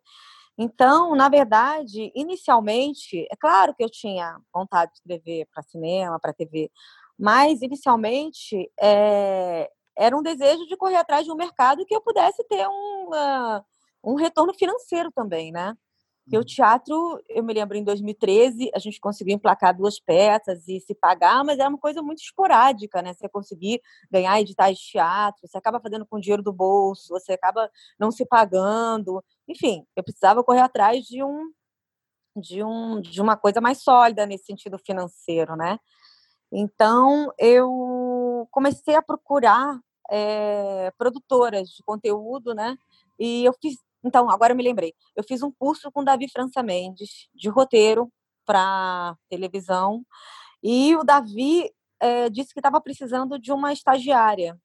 [0.57, 6.33] Então, na verdade, inicialmente, é claro que eu tinha vontade de escrever para cinema, para
[6.33, 6.69] TV,
[7.17, 12.43] mas inicialmente é, era um desejo de correr atrás de um mercado que eu pudesse
[12.45, 13.63] ter um, uh,
[14.03, 15.75] um retorno financeiro também, né?
[16.29, 20.79] Porque o teatro, eu me lembro, em 2013, a gente conseguiu emplacar duas peças e
[20.79, 23.13] se pagar, mas era uma coisa muito esporádica, né?
[23.13, 27.67] Você conseguir ganhar editais de teatro, você acaba fazendo com dinheiro do bolso, você acaba
[27.99, 29.23] não se pagando.
[29.47, 31.51] Enfim, eu precisava correr atrás de um
[32.37, 35.79] de um de uma coisa mais sólida nesse sentido financeiro, né?
[36.51, 39.79] Então, eu comecei a procurar
[40.11, 42.77] é, produtoras de conteúdo, né?
[43.17, 44.93] E eu fiz então, agora eu me lembrei.
[45.15, 48.11] Eu fiz um curso com Davi França Mendes, de roteiro
[48.45, 50.05] para televisão.
[50.63, 54.57] E o Davi é, disse que estava precisando de uma estagiária.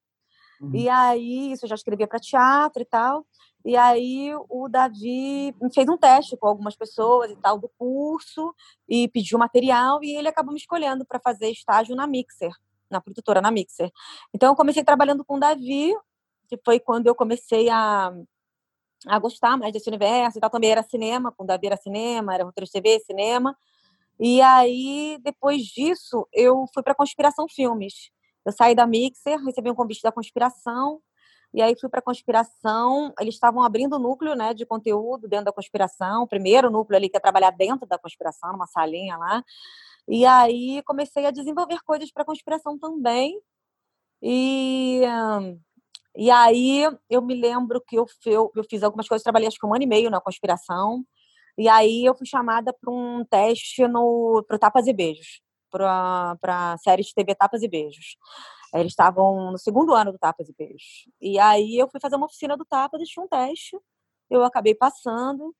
[0.60, 0.74] Uhum.
[0.74, 3.26] E aí, isso eu já escrevia para teatro e tal.
[3.64, 8.54] E aí o Davi fez um teste com algumas pessoas e tal do curso
[8.86, 12.52] e pediu material e ele acabou me escolhendo para fazer estágio na Mixer,
[12.90, 13.90] na produtora na Mixer.
[14.34, 15.94] Então eu comecei trabalhando com o Davi,
[16.46, 18.12] que foi quando eu comecei a
[19.06, 20.50] a gostar mais desse universo e tal.
[20.50, 23.56] Também era cinema, com Davi era cinema, era roteiro TV, cinema.
[24.18, 28.10] E aí, depois disso, eu fui para Conspiração Filmes.
[28.44, 31.00] Eu saí da Mixer, recebi um convite da Conspiração,
[31.52, 33.12] e aí fui para Conspiração.
[33.18, 37.08] Eles estavam abrindo o núcleo né, de conteúdo dentro da Conspiração, o primeiro núcleo ali
[37.08, 39.42] que é trabalhar dentro da Conspiração, numa salinha lá.
[40.08, 43.40] E aí comecei a desenvolver coisas para Conspiração também.
[44.22, 45.02] E
[46.16, 49.66] e aí eu me lembro que eu, eu, eu fiz algumas coisas, trabalhei acho que
[49.66, 51.04] um ano e meio na conspiração.
[51.58, 56.36] E aí eu fui chamada para um teste no pro Tapas e Beijos, para
[56.72, 58.16] a série de TV Tapas e Beijos.
[58.74, 61.08] Eles estavam no segundo ano do Tapas e Beijos.
[61.20, 63.78] E aí eu fui fazer uma oficina do Tapas tinha um teste.
[64.30, 65.54] Eu acabei passando.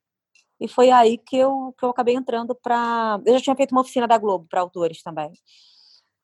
[0.59, 3.19] E foi aí que eu, que eu acabei entrando para.
[3.25, 5.31] Eu já tinha feito uma oficina da Globo para autores também.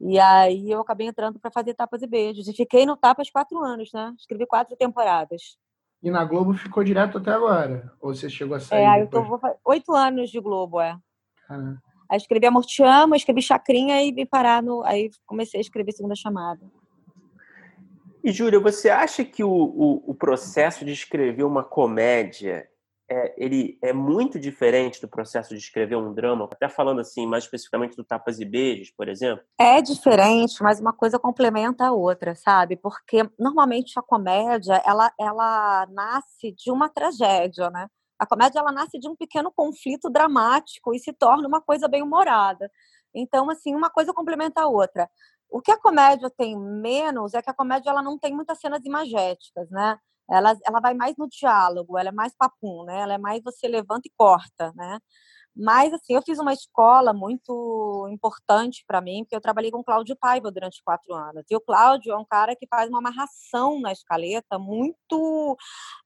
[0.04, 2.48] E aí eu acabei entrando para fazer Tapas e Beijos.
[2.48, 4.14] E fiquei no Tapas quatro anos, né?
[4.18, 5.58] Escrevi quatro temporadas.
[6.02, 7.94] E na Globo ficou direto até agora?
[8.02, 8.82] Ou você chegou a sair?
[8.82, 9.30] É, depois?
[9.30, 10.98] eu tô oito anos de Globo, é.
[11.48, 11.80] Caramba.
[12.10, 14.84] Aí escrevi Amor Te Amo, escrevi Chacrinha e vim parar no.
[14.84, 16.60] Aí comecei a escrever Segunda Chamada.
[18.24, 22.68] E, Júlia, você acha que o, o, o processo de escrever uma comédia
[23.12, 27.44] é, ele é muito diferente do processo de escrever um drama, até falando assim, mais
[27.44, 29.44] especificamente do Tapas e Beijos, por exemplo?
[29.60, 32.78] É diferente, mas uma coisa complementa a outra, sabe?
[32.78, 37.88] Porque normalmente a comédia, ela, ela nasce de uma tragédia, né?
[38.18, 42.02] A comédia, ela nasce de um pequeno conflito dramático e se torna uma coisa bem
[42.02, 42.72] humorada.
[43.14, 45.10] Então, assim, uma coisa complementa a outra.
[45.50, 48.86] O que a comédia tem menos é que a comédia ela não tem muitas cenas
[48.86, 49.98] imagéticas, né?
[50.32, 53.02] Ela, ela vai mais no diálogo, ela é mais papum, né?
[53.02, 55.00] Ela é mais você levanta e corta, né?
[55.56, 60.16] Mas, assim, eu fiz uma escola muito importante para mim, porque eu trabalhei com Cláudio
[60.16, 61.44] Paiva durante quatro anos.
[61.50, 65.58] E o Cláudio é um cara que faz uma amarração na escaleta muito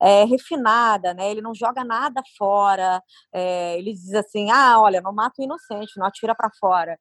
[0.01, 1.29] é, refinada, né?
[1.29, 3.01] Ele não joga nada fora.
[3.33, 6.97] É, ele diz assim, ah, olha, não mata o inocente, não atira para fora.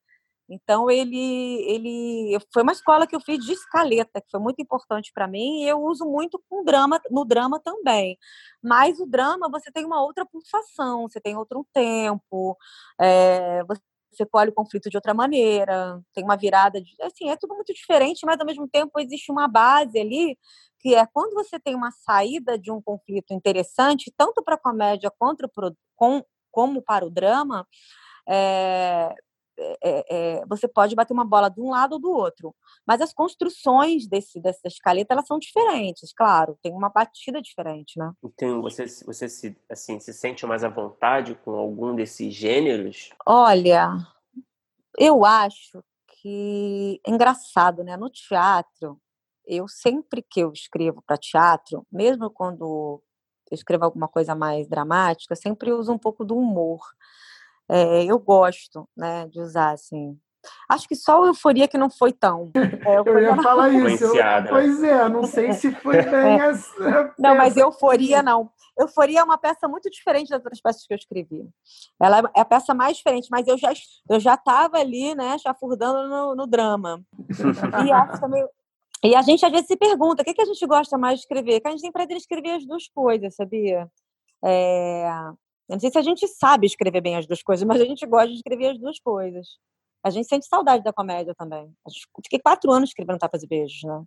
[0.48, 1.16] Então ele
[1.66, 5.62] ele foi uma escola que eu fiz de escaleta, que foi muito importante para mim,
[5.62, 8.18] e eu uso muito com drama, no drama também.
[8.62, 12.56] Mas o drama você tem uma outra pulsação, você tem outro tempo,
[13.00, 13.62] é,
[14.12, 17.72] você colhe o conflito de outra maneira, tem uma virada de, assim, é tudo muito
[17.74, 20.38] diferente, mas ao mesmo tempo existe uma base ali
[20.80, 25.10] que é quando você tem uma saída de um conflito interessante, tanto para a comédia
[25.18, 27.66] quanto pro, com, como para o drama,
[28.28, 29.14] é,
[29.58, 30.04] é,
[30.38, 32.54] é, você pode bater uma bola de um lado ou do outro.
[32.86, 38.12] Mas as construções desse, dessa escaleta elas são diferentes, claro, tem uma batida diferente, né?
[38.22, 43.10] Então, você, você se, assim, se sente mais à vontade com algum desses gêneros?
[43.26, 43.96] Olha,
[44.98, 45.82] eu acho
[46.20, 47.96] que é engraçado, né?
[47.96, 49.00] No teatro,
[49.46, 53.02] eu sempre que eu escrevo para teatro, mesmo quando
[53.50, 56.80] eu escrevo alguma coisa mais dramática, sempre uso um pouco do humor.
[57.68, 60.18] É, eu gosto, né, de usar assim.
[60.68, 62.50] Acho que só o Euforia que não foi tão.
[62.54, 64.04] É, eu ia falar isso.
[64.04, 64.14] Eu,
[64.48, 66.46] pois é, não sei se foi bem é.
[66.46, 67.14] essa.
[67.18, 68.50] Não, mas Euforia não.
[68.78, 71.48] Euforia é uma peça muito diferente das outras peças que eu escrevi.
[72.00, 73.72] Ela é a peça mais diferente, mas eu já
[74.10, 77.02] eu já estava ali, né, chafurdando no, no drama.
[77.86, 78.44] e acho também
[79.04, 81.20] e a gente às vezes se pergunta o que, que a gente gosta mais de
[81.20, 83.86] escrever, que a gente tem prazer em escrever as duas coisas, sabia?
[84.42, 85.06] É...
[85.68, 88.06] Eu não sei se a gente sabe escrever bem as duas coisas, mas a gente
[88.06, 89.58] gosta de escrever as duas coisas.
[90.02, 91.74] A gente sente saudade da comédia também.
[92.22, 94.04] Fiquei quatro anos escrevendo Tapas e Beijos, né?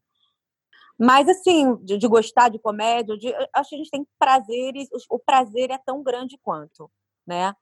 [0.99, 5.19] Mas, assim, de, de gostar de comédia, de, acho que a gente tem prazeres, o
[5.19, 6.89] prazer é tão grande quanto,
[7.25, 7.53] né?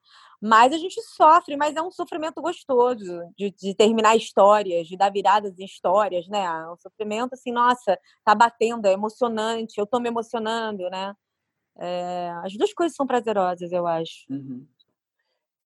[0.42, 5.12] Mas a gente sofre, mas é um sofrimento gostoso de, de, terminar histórias, de dar
[5.12, 6.46] viradas em histórias, né?
[6.46, 11.14] É sofrimento, assim, nossa, tá batendo, é emocionante, eu tô me emocionando, né?
[11.78, 14.26] É, as duas coisas são prazerosas, eu acho.
[14.30, 14.66] Uhum.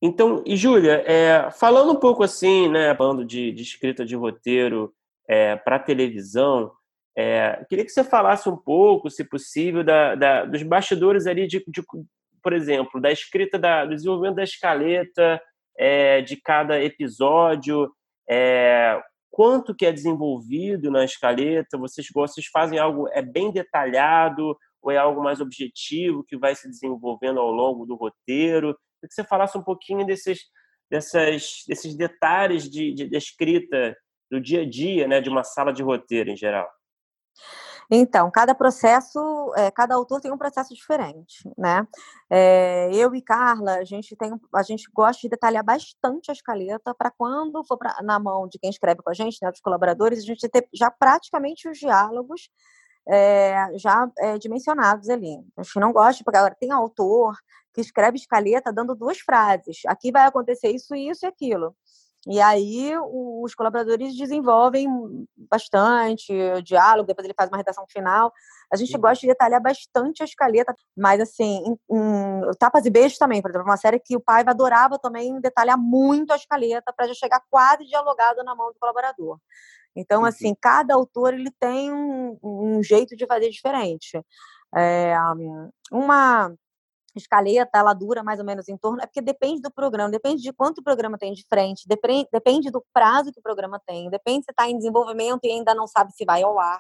[0.02, 4.94] Então, e Júlia, é, falando um pouco assim, né, falando de, de escrita de roteiro
[5.28, 6.72] é, para televisão,
[7.18, 11.62] é, queria que você falasse um pouco, se possível, da, da dos bastidores ali de,
[11.68, 11.84] de,
[12.42, 15.42] por exemplo, da escrita, da, do desenvolvimento da escaleta
[15.78, 17.92] é, de cada episódio,
[18.30, 24.92] é, quanto que é desenvolvido na escaleta, vocês, vocês fazem algo é bem detalhado ou
[24.92, 28.78] é algo mais objetivo que vai se desenvolvendo ao longo do roteiro?
[29.00, 30.42] Queria que você falasse um pouquinho desses,
[30.90, 33.96] dessas, desses detalhes de, de, de escrita
[34.30, 36.70] do dia a dia, né, de uma sala de roteiro em geral.
[37.92, 39.20] Então, cada processo,
[39.58, 41.88] é, cada autor tem um processo diferente, né?
[42.30, 46.94] É, eu e Carla, a gente tem, a gente gosta de detalhar bastante a escaleta
[46.94, 50.20] para quando for pra, na mão de quem escreve com a gente, né, dos colaboradores,
[50.20, 52.50] a gente ter já praticamente os diálogos
[53.10, 54.08] é, já
[54.40, 55.44] dimensionados ali.
[55.58, 57.36] A gente não gosta, porque agora tem autor
[57.74, 59.82] que escreve escaleta dando duas frases.
[59.88, 61.76] Aqui vai acontecer isso, isso e aquilo.
[62.28, 64.88] E aí os colaboradores desenvolvem
[65.50, 68.32] bastante o diálogo, depois ele faz uma redação final.
[68.72, 69.02] A gente uhum.
[69.02, 73.50] gosta de detalhar bastante a escaleta, mas assim, em, em, Tapas e Beijos também, por
[73.50, 77.42] exemplo, uma série que o pai adorava também detalhar muito a escaleta para já chegar
[77.50, 79.40] quase dialogado na mão do colaborador.
[79.96, 84.22] Então, assim, cada autor ele tem um, um jeito de fazer diferente.
[84.76, 85.16] É,
[85.92, 86.54] uma
[87.18, 89.02] escaleta, ela dura mais ou menos em torno.
[89.02, 92.70] É porque depende do programa, depende de quanto o programa tem de frente, depende, depende
[92.70, 96.12] do prazo que o programa tem, depende se está em desenvolvimento e ainda não sabe
[96.14, 96.80] se vai ao ar.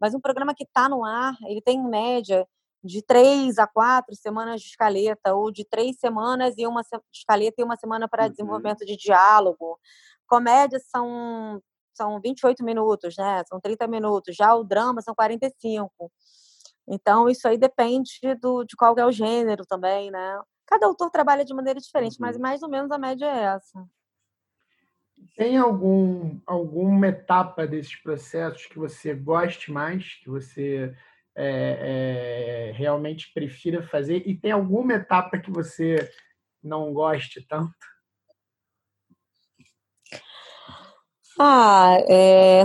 [0.00, 2.46] Mas um programa que está no ar, ele tem em média
[2.86, 7.64] de três a quatro semanas de escaleta, ou de três semanas e uma escaleta e
[7.64, 8.30] uma semana para uhum.
[8.30, 9.78] desenvolvimento de diálogo.
[10.26, 11.60] Comédia são,
[11.94, 13.42] são 28 minutos, né?
[13.48, 14.36] São 30 minutos.
[14.36, 15.90] Já o drama são 45.
[16.88, 20.40] Então, isso aí depende do, de qual é o gênero também, né?
[20.66, 22.26] Cada autor trabalha de maneira diferente, uhum.
[22.26, 23.84] mas mais ou menos a média é essa.
[25.36, 30.94] Tem algum, alguma etapa desses processos que você goste mais, que você
[31.34, 34.22] é, é, realmente prefira fazer?
[34.26, 36.10] E tem alguma etapa que você
[36.62, 37.74] não goste tanto?
[41.38, 42.64] Ah, é,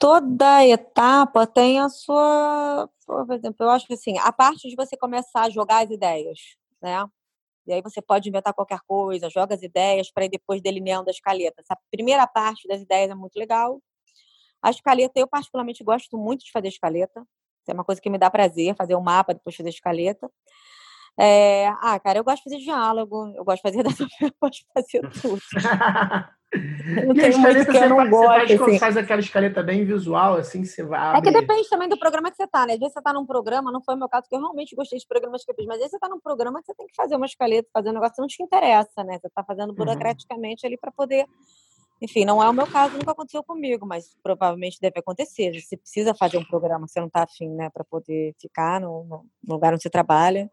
[0.00, 2.88] toda etapa tem a sua.
[3.06, 6.38] Por exemplo, eu acho que assim, a parte de você começar a jogar as ideias,
[6.82, 7.06] né?
[7.66, 11.12] E aí você pode inventar qualquer coisa, joga as ideias para ir depois delineando a
[11.12, 11.60] escaleta.
[11.60, 13.80] Essa primeira parte das ideias é muito legal.
[14.62, 17.22] A escaleta, eu particularmente gosto muito de fazer escaleta.
[17.68, 20.30] É uma coisa que me dá prazer, fazer um mapa, depois fazer escaleta.
[21.18, 21.68] É...
[21.82, 23.84] Ah, cara, eu gosto de fazer diálogo, eu gosto de fazer
[24.22, 25.42] eu gosto de fazer tudo.
[26.52, 28.78] Não e a escaleta, você, não gosto, você faz, assim.
[28.78, 31.18] faz aquela escaleta bem visual, assim, você vai abrir...
[31.18, 32.72] É que depende também do programa que você está, né?
[32.72, 34.98] Às vezes você está num programa, não foi o meu caso, que eu realmente gostei
[34.98, 36.88] de programas que eu fiz, mas às vezes você está num programa que você tem
[36.88, 39.18] que fazer uma escaleta, fazer um negócio que não te interessa, né?
[39.20, 39.76] Você está fazendo uhum.
[39.76, 40.68] burocraticamente uhum.
[40.68, 41.24] ali para poder
[42.02, 45.52] Enfim, não é o meu caso, nunca aconteceu comigo, mas provavelmente deve acontecer.
[45.60, 49.54] Você precisa fazer um programa, você não está afim, né, para poder ficar no, no,
[49.54, 50.50] lugar onde você trabalha.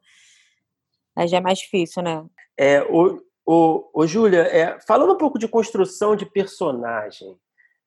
[1.15, 2.23] Aí já é mais difícil, né?
[2.55, 7.33] É, o, o, o Júlia, é, falando um pouco de construção de personagem,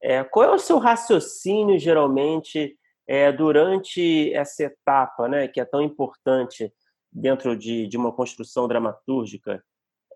[0.02, 5.82] é, qual é o seu raciocínio, geralmente, é, durante essa etapa, né, que é tão
[5.82, 6.72] importante
[7.12, 9.62] dentro de, de uma construção dramatúrgica?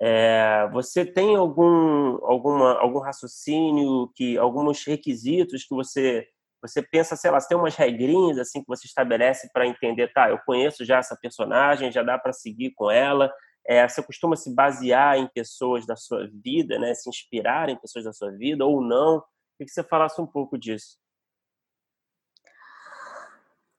[0.01, 6.27] É, você tem algum, alguma, algum raciocínio, que alguns requisitos que você
[6.63, 10.31] você pensa, sei lá, você tem umas regrinhas assim que você estabelece para entender, tá,
[10.31, 13.31] eu conheço já essa personagem, já dá para seguir com ela.
[13.67, 18.05] É, você costuma se basear em pessoas da sua vida, né, se inspirar em pessoas
[18.05, 19.21] da sua vida ou não?
[19.57, 20.99] Queria que você falasse um pouco disso.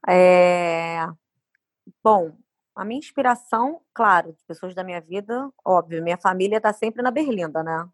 [0.08, 1.06] É...
[2.04, 2.36] Bom,
[2.76, 7.12] a minha inspiração, claro, de pessoas da minha vida, óbvio, minha família está sempre na
[7.12, 7.88] berlinda, né?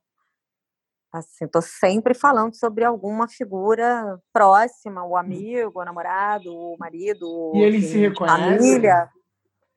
[1.14, 7.62] Assim, tô sempre falando sobre alguma figura próxima, o amigo, o namorado, o marido, e
[7.62, 8.58] eles se reconhecem?
[8.58, 9.10] Família.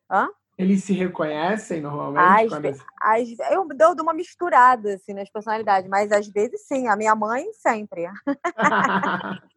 [0.08, 0.28] Hã?
[0.56, 2.44] Eles se reconhecem normalmente?
[2.44, 2.66] Às quando...
[3.00, 7.52] às, eu dou uma misturada assim, nas personalidades, mas às vezes sim, a minha mãe
[7.52, 8.04] sempre.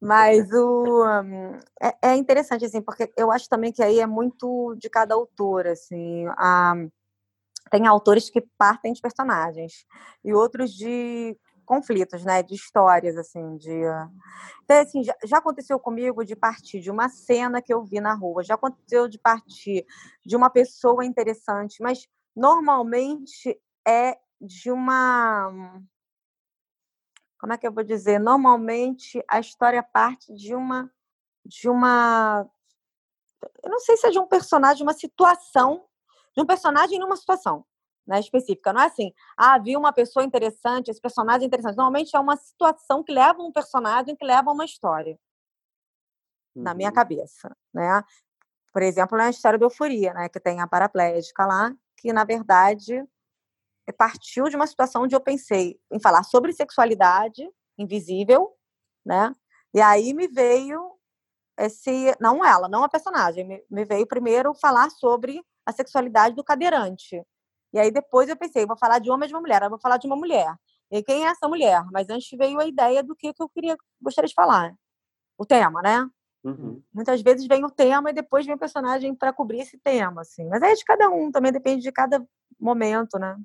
[0.00, 1.04] Mas o
[1.80, 5.66] é, é, interessante assim, porque eu acho também que aí é muito de cada autor,
[5.66, 6.26] assim.
[6.36, 6.74] A,
[7.70, 9.84] tem autores que partem de personagens
[10.24, 11.36] e outros de
[11.68, 13.70] conflitos, né, de histórias assim, de
[14.64, 18.14] então, assim, já, já, aconteceu comigo de partir de uma cena que eu vi na
[18.14, 19.86] rua, já aconteceu de partir
[20.24, 25.52] de uma pessoa interessante, mas normalmente é de uma
[27.38, 28.18] como é que eu vou dizer?
[28.18, 30.90] Normalmente a história parte de uma
[31.44, 32.48] de uma
[33.62, 35.84] eu não sei se é de um personagem, uma situação,
[36.34, 37.64] de um personagem numa situação
[38.08, 38.72] né, específica.
[38.72, 41.76] Não é assim, ah, vi uma pessoa interessante, esse personagem é interessante.
[41.76, 45.18] Normalmente é uma situação que leva um personagem que leva uma história.
[46.56, 46.62] Uhum.
[46.62, 46.94] Na minha uhum.
[46.94, 48.02] cabeça, né?
[48.72, 53.04] Por exemplo, na história do Euforia, né, que tem a paraplégica lá, que na verdade
[53.96, 58.54] partiu de uma situação onde eu pensei em falar sobre sexualidade invisível,
[59.04, 59.34] né?
[59.74, 60.92] E aí me veio
[61.58, 66.44] esse, não ela, não a personagem, me, me veio primeiro falar sobre a sexualidade do
[66.44, 67.22] cadeirante.
[67.72, 69.78] E aí depois eu pensei, vou falar de homem ou de uma mulher, eu vou
[69.78, 70.54] falar de uma mulher.
[70.90, 71.84] E quem é essa mulher?
[71.92, 74.74] Mas antes veio a ideia do que, que eu queria, gostaria de falar.
[75.36, 76.08] O tema, né?
[76.42, 76.82] Uhum.
[76.92, 80.48] Muitas vezes vem o tema e depois vem o personagem para cobrir esse tema, assim.
[80.48, 82.24] Mas é de cada um, também depende de cada
[82.58, 83.36] momento, né?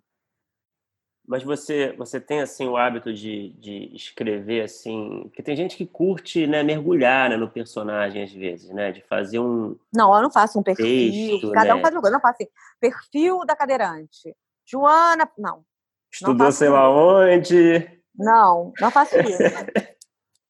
[1.26, 5.86] Mas você, você tem assim o hábito de, de escrever assim, porque tem gente que
[5.86, 10.30] curte, né, mergulhar né, no personagem às vezes, né, de fazer um Não, eu não
[10.30, 11.76] faço um perfil, texto, cada né?
[11.76, 14.36] um faz uma coisa, eu não faço assim, perfil da cadeirante.
[14.66, 15.64] Joana, não.
[16.12, 18.02] Estudou não sei lá onde?
[18.16, 19.38] Não, não faço isso.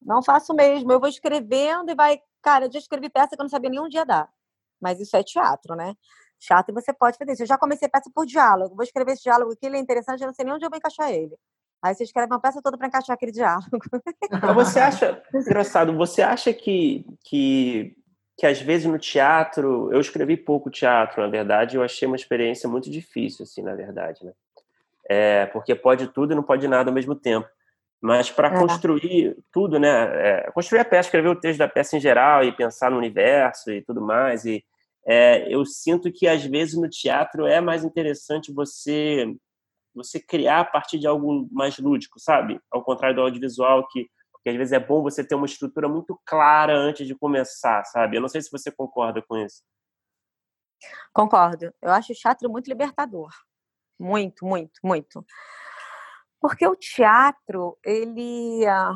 [0.02, 0.92] não faço mesmo.
[0.92, 3.80] Eu vou escrevendo e vai, cara, eu já escrevi peça que eu não sabia nem
[3.80, 4.28] onde ia dar.
[4.80, 5.94] Mas isso é teatro, né?
[6.38, 7.42] Chato, e você pode fazer isso.
[7.42, 10.26] Eu já comecei peça por diálogo, vou escrever esse diálogo aqui, ele é interessante, eu
[10.26, 11.36] não sei nem onde eu vou encaixar ele.
[11.82, 13.78] Aí você escreve uma peça toda para encaixar aquele diálogo.
[14.30, 17.94] Mas você acha, engraçado, você acha que, que,
[18.38, 22.68] que às vezes no teatro, eu escrevi pouco teatro, na verdade, eu achei uma experiência
[22.68, 24.32] muito difícil, assim, na verdade, né?
[25.06, 27.46] É, porque pode tudo e não pode nada ao mesmo tempo.
[28.00, 28.58] Mas para é.
[28.58, 29.88] construir tudo, né?
[29.88, 33.70] É, construir a peça, escrever o texto da peça em geral e pensar no universo
[33.70, 34.64] e tudo mais, e
[35.06, 39.34] é, eu sinto que às vezes no teatro é mais interessante você
[39.94, 42.60] você criar a partir de algo mais lúdico, sabe?
[42.70, 44.08] Ao contrário do audiovisual que
[44.42, 48.18] que às vezes é bom você ter uma estrutura muito clara antes de começar, sabe?
[48.18, 49.62] Eu não sei se você concorda com isso.
[51.14, 51.72] Concordo.
[51.80, 53.30] Eu acho o teatro muito libertador.
[53.98, 55.24] Muito, muito, muito.
[56.38, 58.92] Porque o teatro, ele ah,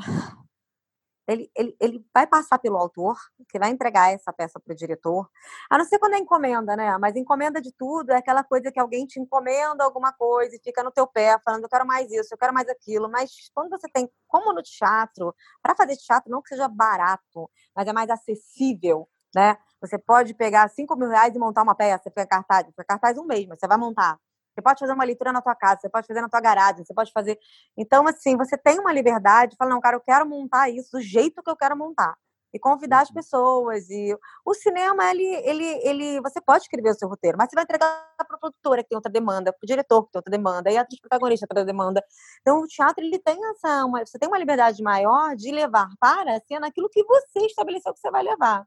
[1.29, 3.19] ele, ele, ele vai passar pelo autor,
[3.51, 5.29] que vai entregar essa peça para o diretor,
[5.71, 6.97] a não ser quando é encomenda, né?
[6.97, 10.83] Mas encomenda de tudo é aquela coisa que alguém te encomenda alguma coisa e fica
[10.83, 13.11] no teu pé falando, eu quero mais isso, eu quero mais aquilo.
[13.11, 17.87] Mas quando você tem, como no teatro, para fazer teatro não que seja barato, mas
[17.87, 19.59] é mais acessível, né?
[19.83, 23.25] Você pode pegar 5 mil reais e montar uma peça, fica cartaz, fica cartaz um
[23.25, 24.19] mês, mas você vai montar.
[24.59, 26.93] Você pode fazer uma leitura na tua casa, você pode fazer na tua garagem, você
[26.93, 27.39] pode fazer.
[27.77, 31.43] Então, assim, você tem uma liberdade, fala, não, cara, eu quero montar isso do jeito
[31.43, 32.17] que eu quero montar.
[32.53, 33.15] E convidar as uhum.
[33.15, 33.89] pessoas.
[33.89, 37.63] E o cinema, ele, ele, ele, você pode escrever o seu roteiro, mas você vai
[37.63, 40.71] entregar para a produtora que tem outra demanda, para o diretor que tem outra demanda,
[40.73, 42.03] e a atriz protagonista outra demanda.
[42.41, 46.37] Então, o teatro, ele tem essa, uma, você tem uma liberdade maior de levar para
[46.37, 48.67] a cena aquilo que você estabeleceu que você vai levar.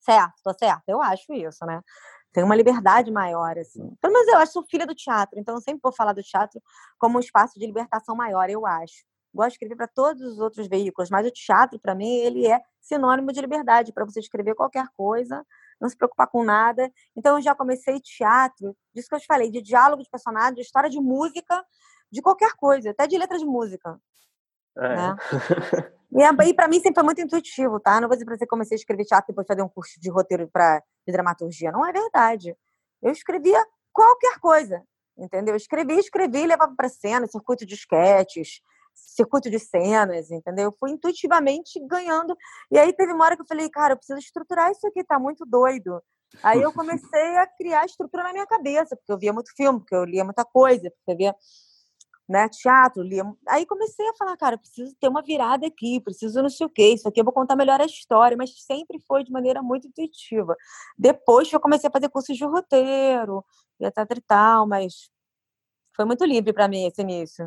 [0.00, 0.84] Certo, tô certo?
[0.88, 1.82] Eu acho isso, né?
[2.36, 3.96] Tem uma liberdade maior, assim.
[3.98, 6.60] Pelo menos eu acho, sou filha do teatro, então eu sempre vou falar do teatro
[6.98, 9.06] como um espaço de libertação maior, eu acho.
[9.32, 12.60] Gosto de escrever para todos os outros veículos, mas o teatro, para mim, ele é
[12.78, 15.46] sinônimo de liberdade, para você escrever qualquer coisa,
[15.80, 16.92] não se preocupar com nada.
[17.16, 20.60] Então, eu já comecei teatro, disso que eu te falei, de diálogo de personagem, de
[20.60, 21.64] história de música,
[22.12, 23.98] de qualquer coisa, até de letra de música.
[24.78, 24.96] É.
[24.96, 25.16] Né?
[26.12, 28.00] E, e para mim sempre foi muito intuitivo, tá?
[28.00, 30.00] Não vou dizer para você que comecei a escrever teatro depois de fazer um curso
[30.00, 31.70] de roteiro pra, de dramaturgia.
[31.70, 32.56] Não é verdade.
[33.02, 33.62] Eu escrevia
[33.92, 34.82] qualquer coisa,
[35.18, 35.52] entendeu?
[35.54, 38.60] Eu escrevia, escrevia levava para cena, circuito de esquetes,
[38.94, 40.66] circuito de cenas, entendeu?
[40.66, 42.34] Eu fui intuitivamente ganhando.
[42.70, 45.18] E aí teve uma hora que eu falei, cara, eu preciso estruturar isso aqui, tá
[45.18, 46.02] muito doido.
[46.42, 49.94] Aí eu comecei a criar estrutura na minha cabeça, porque eu via muito filme, porque
[49.94, 51.34] eu lia muita coisa, porque eu via
[52.28, 53.24] né, teatro, lia.
[53.48, 56.94] Aí comecei a falar, cara, preciso ter uma virada aqui, preciso não sei o quê,
[56.94, 60.56] isso aqui eu vou contar melhor a história, mas sempre foi de maneira muito intuitiva.
[60.98, 63.44] Depois eu comecei a fazer cursos de roteiro,
[63.78, 65.10] e etc e tal, mas
[65.94, 67.44] foi muito livre para mim esse início.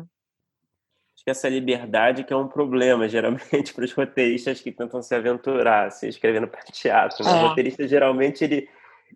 [1.20, 5.14] Acho que essa liberdade que é um problema, geralmente, para os roteiristas que tentam se
[5.14, 7.22] aventurar, assim, escrevendo para teatro.
[7.22, 7.30] Né?
[7.30, 7.34] É.
[7.34, 8.68] O roteirista, geralmente, ele...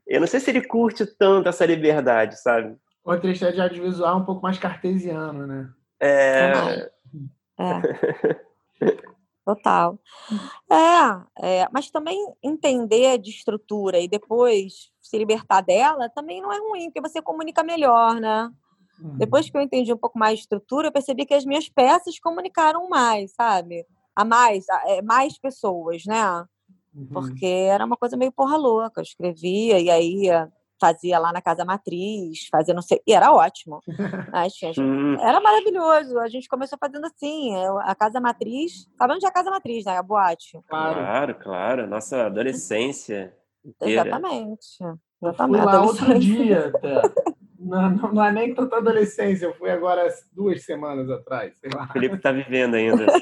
[0.07, 2.77] Eu não sei se ele curte tanto essa liberdade, sabe?
[3.05, 5.71] O roteirista de audiovisual é um pouco mais cartesiano, né?
[6.01, 6.91] É.
[7.59, 7.83] é.
[9.45, 9.99] Total.
[10.73, 16.59] É, é, mas também entender de estrutura e depois se libertar dela também não é
[16.59, 18.51] ruim, porque você comunica melhor, né?
[18.99, 19.19] Uhum.
[19.19, 22.19] Depois que eu entendi um pouco mais de estrutura, eu percebi que as minhas peças
[22.19, 23.87] comunicaram mais, sabe?
[24.17, 26.47] A mais, a, é, mais pessoas, né?
[26.95, 27.07] Uhum.
[27.13, 29.01] Porque era uma coisa meio porra louca.
[29.01, 30.31] Eu escrevia e aí
[30.85, 33.80] fazia lá na casa matriz, fazia não sei, e era ótimo.
[34.78, 35.16] Hum.
[35.20, 36.18] era maravilhoso.
[36.18, 39.97] A gente começou fazendo assim, a casa matriz, sabe onde é a casa matriz, né?
[39.97, 40.61] A boate.
[40.68, 41.87] Claro, claro, claro.
[41.87, 43.35] nossa adolescência.
[43.64, 44.03] Inteira.
[44.03, 44.66] Exatamente.
[45.22, 45.62] Exatamente.
[45.62, 47.01] Fui lá outro dia até.
[47.65, 51.85] Não, não, não, é nem tanta adolescência, eu fui agora duas semanas atrás, sei lá.
[51.85, 53.07] O Felipe tá vivendo ainda.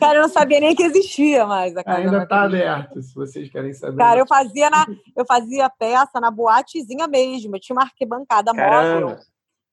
[0.00, 3.48] Cara, eu não sabia nem que existia mais a casa Ainda está aberto, se vocês
[3.48, 3.98] querem saber.
[3.98, 4.84] Cara, eu fazia, na,
[5.16, 9.00] eu fazia peça na boatezinha mesmo, eu tinha uma arquibancada Caramba.
[9.00, 9.18] móvel.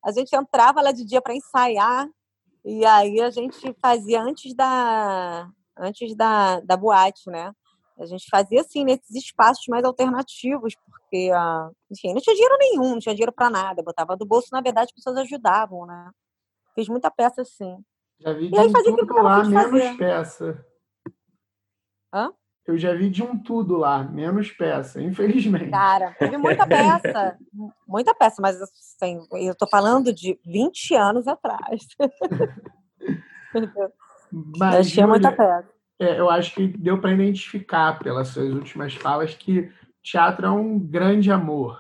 [0.06, 2.08] A gente entrava lá de dia para ensaiar,
[2.64, 7.52] e aí a gente fazia antes da, antes da, da boate, né?
[8.00, 12.92] A gente fazia assim nesses espaços mais alternativos, porque uh, enfim, não tinha dinheiro nenhum,
[12.92, 13.84] não tinha dinheiro para nada.
[13.84, 16.10] Botava do bolso, na verdade, as pessoas ajudavam, né?
[16.74, 17.78] Fiz muita peça assim.
[18.20, 19.98] Já vi de e aí, um tudo lá, menos fazer.
[19.98, 20.66] peça.
[22.14, 22.34] Hã?
[22.66, 25.72] Eu já vi de um tudo lá, menos peça, infelizmente.
[25.72, 27.38] Cara, teve muita peça.
[27.88, 31.82] muita peça, mas assim, eu tô falando de 20 anos atrás.
[34.32, 38.94] mas, eu tinha muita peça é, eu acho que deu para identificar pelas suas últimas
[38.96, 39.70] falas que
[40.02, 41.78] teatro é um grande amor.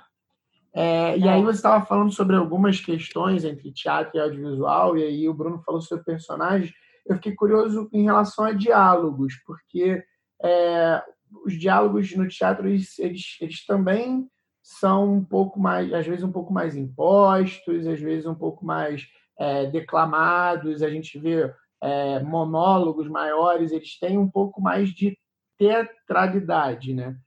[0.74, 5.30] É, e aí você estava falando sobre algumas questões entre teatro e audiovisual, e aí
[5.30, 6.72] o Bruno falou sobre personagens.
[7.07, 10.03] Eu fiquei curioso em relação a diálogos, porque
[10.43, 11.01] é,
[11.45, 14.30] os diálogos no teatro eles, eles, eles, também
[14.61, 19.07] são um pouco mais, às vezes um pouco mais impostos, às vezes um pouco mais
[19.39, 20.84] é, declamados.
[20.84, 21.51] A gente vê
[21.82, 25.17] é, monólogos maiores, eles têm um pouco mais de
[25.57, 27.17] teatralidade, né?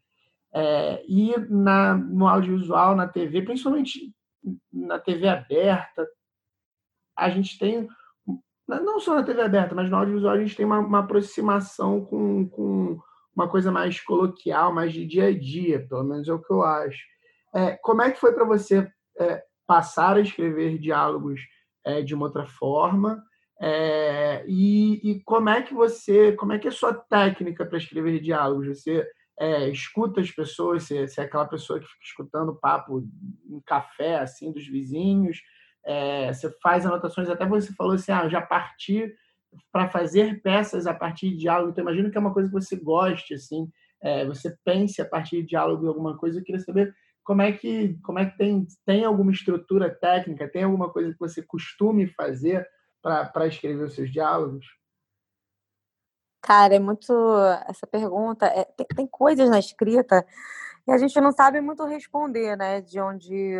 [0.55, 4.14] É, e na, no audiovisual, na TV, principalmente
[4.72, 6.07] na TV aberta,
[7.16, 7.88] a gente tem,
[8.68, 12.48] não só na TV aberta, mas no audiovisual a gente tem uma, uma aproximação com,
[12.48, 13.00] com
[13.34, 16.62] uma coisa mais coloquial, mais de dia a dia, pelo menos é o que eu
[16.62, 17.03] acho.
[17.55, 21.40] É, como é que foi para você é, passar a escrever diálogos
[21.84, 23.22] é, de uma outra forma
[23.64, 27.78] é, e, e, como é que você, como é que é a sua técnica para
[27.78, 28.66] escrever diálogos?
[28.66, 29.06] Você
[29.38, 33.08] é, escuta as pessoas, você, você, é aquela pessoa que fica escutando papo
[33.48, 35.40] em café, assim, dos vizinhos,
[35.86, 39.14] é, você faz anotações, até você falou assim, ah, já parti
[39.70, 42.74] para fazer peças a partir de diálogo, então imagino que é uma coisa que você
[42.74, 43.70] goste, assim,
[44.02, 46.92] é, você pense a partir de diálogo em alguma coisa, eu queria saber
[47.22, 51.20] como é que, como é que tem, tem alguma estrutura técnica, tem alguma coisa que
[51.20, 52.66] você costume fazer
[53.03, 54.64] para escrever os seus diálogos?
[56.40, 57.12] Cara, é muito.
[57.66, 58.46] Essa pergunta.
[58.46, 60.26] É, tem, tem, coisas na escrita
[60.86, 62.80] e a gente não sabe muito responder, né?
[62.80, 63.57] De onde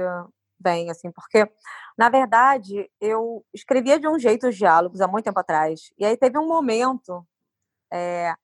[0.63, 1.51] vem, assim, porque,
[1.99, 5.93] na verdade, eu escrevia de um jeito os diálogos há muito tempo atrás.
[5.99, 7.27] E aí teve um momento
[7.93, 8.35] é,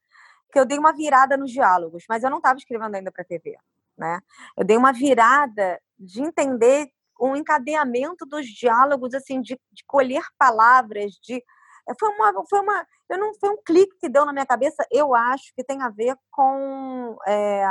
[0.52, 3.56] que eu dei uma virada nos diálogos, mas eu não estava escrevendo ainda para TV,
[3.96, 4.20] né?
[4.56, 6.90] Eu dei uma virada de entender
[7.20, 12.86] um encadeamento dos diálogos, assim, de, de colher palavras, de eh, foi uma, foi uma,
[13.08, 14.86] eu não foi um clique que deu na minha cabeça.
[14.90, 17.64] Eu acho que tem a ver com é,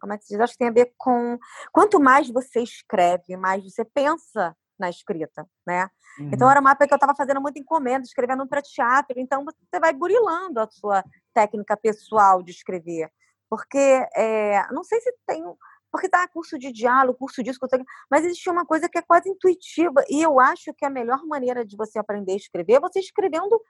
[0.00, 0.40] como é que se diz?
[0.40, 1.38] Acho que tem a ver com
[1.72, 5.88] quanto mais você escreve, mais você pensa na escrita, né?
[6.18, 6.30] Uhum.
[6.32, 9.80] Então era uma época que eu estava fazendo muita encomenda, escrevendo para teatro, então você
[9.80, 13.10] vai burilando a sua técnica pessoal de escrever,
[13.50, 13.78] porque
[14.14, 15.44] é, não sei se tem
[15.90, 17.76] porque tá curso de diálogo, curso disso, curso
[18.10, 21.64] mas existe uma coisa que é quase intuitiva e eu acho que a melhor maneira
[21.64, 23.60] de você aprender a escrever é você escrevendo.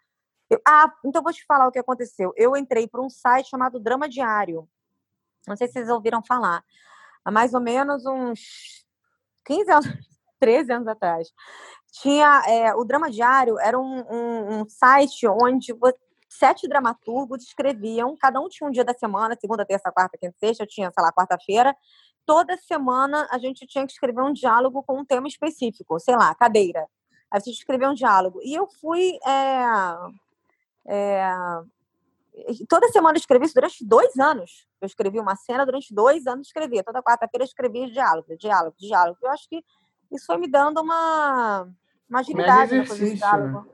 [0.67, 2.33] Ah, então vou te falar o que aconteceu.
[2.37, 4.69] Eu entrei para um site chamado Drama Diário.
[5.47, 6.65] Não sei se vocês ouviram falar.
[7.25, 8.85] Há mais ou menos uns
[9.45, 9.87] 15 anos,
[10.41, 11.29] 13 anos atrás.
[11.93, 15.75] Tinha é, o Drama Diário era um, um, um site onde
[16.29, 20.63] sete dramaturgos escreviam, cada um tinha um dia da semana, segunda, terça, quarta, quinta, sexta,
[20.63, 21.75] eu tinha, sei lá, quarta-feira.
[22.29, 26.35] Toda semana a gente tinha que escrever um diálogo com um tema específico, sei lá,
[26.35, 26.87] cadeira.
[27.31, 28.39] Aí você escreveu um diálogo.
[28.43, 29.19] E eu fui.
[29.27, 29.65] É,
[30.89, 31.31] é,
[32.69, 34.69] toda semana eu escrevi isso durante dois anos.
[34.79, 36.85] Eu escrevi uma cena durante dois anos, escrevia.
[36.85, 39.19] Toda quarta-feira eu escrevia diálogo, diálogo, diálogo.
[39.23, 39.65] Eu acho que
[40.13, 41.67] isso foi me dando uma,
[42.11, 43.61] uma agilidade coisa de diálogo.
[43.61, 43.65] Né?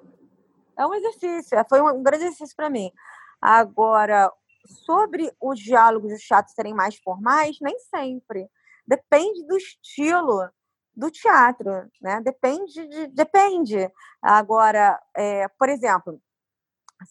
[0.78, 2.92] É um exercício, é, foi um grande exercício para mim.
[3.40, 4.32] Agora,
[4.66, 8.48] sobre os diálogos e os teatros serem mais formais, nem sempre.
[8.86, 10.48] Depende do estilo
[10.94, 12.20] do teatro, né?
[12.20, 13.90] Depende, de, depende.
[14.22, 16.20] Agora, é, por exemplo,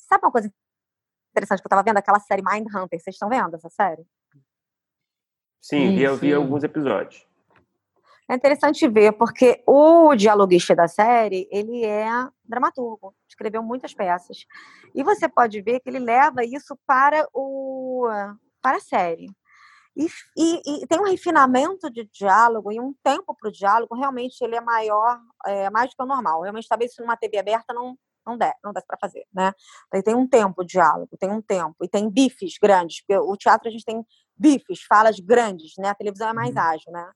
[0.08, 0.52] sabe uma coisa
[1.32, 1.98] interessante que eu estava vendo?
[1.98, 3.00] Aquela série Mind Hunter.
[3.00, 4.06] Vocês estão vendo essa série?
[5.62, 6.34] Sim, sim eu vi sim.
[6.34, 7.28] alguns episódios.
[8.30, 12.08] É interessante ver, porque o dialoguista da série, ele é
[12.46, 14.46] dramaturgo, escreveu muitas peças.
[14.96, 18.08] E você pode ver que ele leva isso para, o,
[18.62, 19.28] para a série.
[19.96, 24.42] E, e, e tem um refinamento de diálogo e um tempo para o diálogo, realmente
[24.42, 26.42] ele é maior, é, mais do que o normal.
[26.42, 27.96] Realmente, talvez isso numa TV aberta não,
[28.26, 29.54] não der, não dá para fazer, né?
[30.04, 33.68] Tem um tempo de diálogo, tem um tempo, e tem bifes grandes, porque o teatro
[33.68, 34.04] a gente tem
[34.36, 35.90] bifes, falas grandes, né?
[35.90, 36.62] A televisão é mais uhum.
[36.62, 37.12] ágil, né?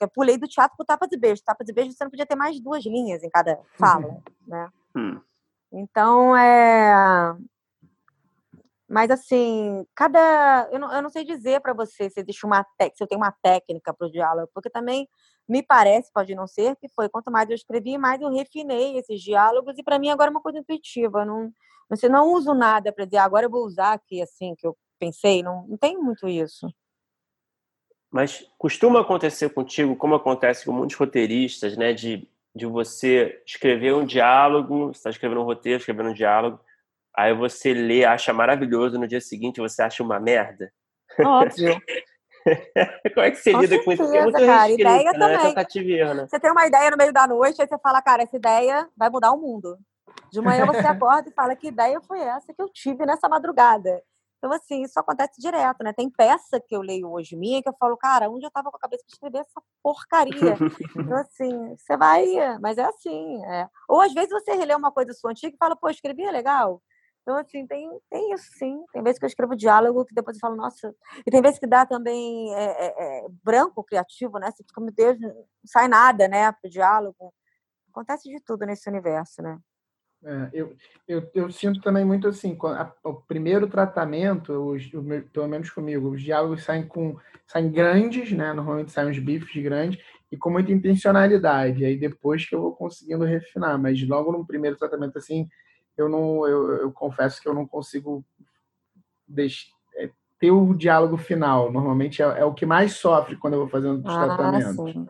[0.00, 1.42] Eu pulei do teatro pro tapa de beijo.
[1.44, 4.22] Tapa de beijo você não podia ter mais duas linhas em cada fala, uhum.
[4.46, 4.68] né?
[4.96, 5.20] Hum.
[5.72, 7.34] Então, é...
[8.88, 10.68] Mas, assim, cada...
[10.70, 12.62] Eu não, eu não sei dizer para você se existe uma...
[12.62, 12.92] Te...
[12.94, 15.08] Se eu tenho uma técnica para o diálogo, porque também
[15.48, 19.20] me parece, pode não ser, que foi quanto mais eu escrevi, mais eu refinei esses
[19.20, 21.24] diálogos e para mim agora é uma coisa intuitiva.
[21.24, 21.50] Não,
[21.88, 25.42] você não uso nada para dizer, agora eu vou usar aqui, assim, que eu pensei.
[25.42, 26.66] Não, não tem muito isso.
[28.12, 31.94] Mas costuma acontecer contigo, como acontece com muitos roteiristas, né?
[31.94, 36.60] De, de você escrever um diálogo, você está escrevendo um roteiro, escrevendo um diálogo,
[37.16, 40.70] aí você lê, acha maravilhoso, no dia seguinte você acha uma merda?
[41.18, 41.80] Óbvio.
[43.14, 44.02] Como é que você com lida certeza, com isso?
[44.02, 45.18] Porque é muito cara, ideia né?
[45.18, 45.54] também.
[46.14, 46.26] né?
[46.28, 49.08] Você tem uma ideia no meio da noite, aí você fala, cara, essa ideia vai
[49.08, 49.78] mudar o mundo.
[50.30, 54.02] De manhã você acorda e fala, que ideia foi essa que eu tive nessa madrugada?
[54.42, 55.92] Então, assim, isso acontece direto, né?
[55.92, 58.76] Tem peça que eu leio hoje minha que eu falo, cara, onde eu tava com
[58.76, 60.56] a cabeça para escrever essa porcaria?
[60.98, 62.26] então, assim, você vai,
[62.58, 63.40] mas é assim.
[63.44, 63.68] É.
[63.88, 66.82] Ou às vezes você relê uma coisa sua antiga e fala, pô, escrevi, é legal.
[67.22, 68.84] Então, assim, tem, tem isso sim.
[68.92, 70.92] Tem vezes que eu escrevo diálogo que depois eu falo, nossa.
[71.24, 74.50] E tem vezes que dá também é, é, é branco criativo, né?
[74.50, 75.32] Você fica, meu Deus, não
[75.64, 77.32] sai nada, né, pro diálogo.
[77.90, 79.56] Acontece de tudo nesse universo, né?
[80.24, 80.76] É, eu,
[81.08, 85.02] eu, eu, sinto também muito assim, a, o primeiro tratamento, os, o,
[85.32, 87.16] pelo menos comigo, os diálogos saem com
[87.46, 88.52] saem grandes, né?
[88.52, 91.84] Normalmente saem uns bifes grandes e com muita intencionalidade.
[91.84, 95.48] Aí depois que eu vou conseguindo refinar, mas logo no primeiro tratamento assim,
[95.96, 98.24] eu não, eu, eu confesso que eu não consigo
[99.26, 100.08] deixar, é,
[100.38, 101.70] ter o diálogo final.
[101.70, 104.92] Normalmente é, é, o que mais sofre quando eu vou fazendo os ah, tratamentos.
[104.92, 105.08] Sim.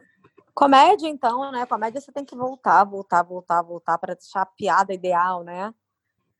[0.54, 1.64] Comédia, então, né?
[1.66, 5.72] Comédia você tem que voltar, voltar, voltar, voltar para deixar a piada ideal, né?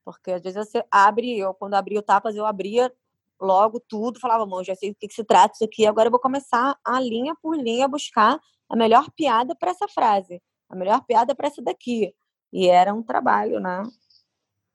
[0.05, 2.93] Porque às vezes você abre, eu quando abri o Tapas, eu abria
[3.41, 6.11] logo tudo, falava, bom, já sei o que, que se trata isso aqui, agora eu
[6.11, 8.39] vou começar a linha por linha buscar
[8.69, 12.15] a melhor piada para essa frase, a melhor piada para essa daqui.
[12.53, 13.83] E era um trabalho, né?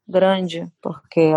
[0.07, 1.33] Grande, porque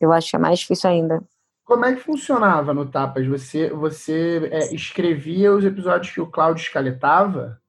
[0.00, 1.22] eu acho que é mais difícil ainda.
[1.64, 3.26] Como é que funcionava no Tapas?
[3.26, 7.60] Você, você é, escrevia os episódios que o Cláudio escaletava?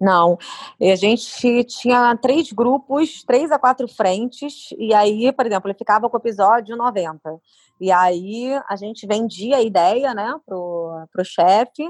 [0.00, 0.38] Não,
[0.80, 6.08] a gente tinha três grupos, três a quatro frentes, e aí, por exemplo, ele ficava
[6.08, 7.38] com o episódio 90.
[7.78, 11.86] E aí a gente vendia a ideia né, pro, pro chefe,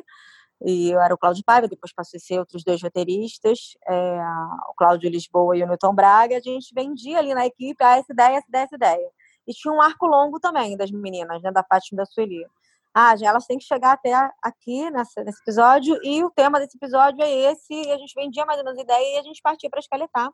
[0.63, 4.21] e eu era o Cláudio Paiva, depois passou a ser outros dois roteiristas, é,
[4.69, 8.13] o Cláudio Lisboa e o Newton Braga, a gente vendia ali na equipe ah, essa
[8.13, 9.11] ideia, essa ideia, essa ideia.
[9.51, 12.47] E tinha um arco longo também das meninas, né, da Fátima da Sueli.
[12.95, 17.23] Ah, elas têm que chegar até aqui nessa, nesse episódio, e o tema desse episódio
[17.23, 19.81] é esse, e a gente vendia mais ou menos ideia e a gente partia para
[19.81, 20.31] escaletar.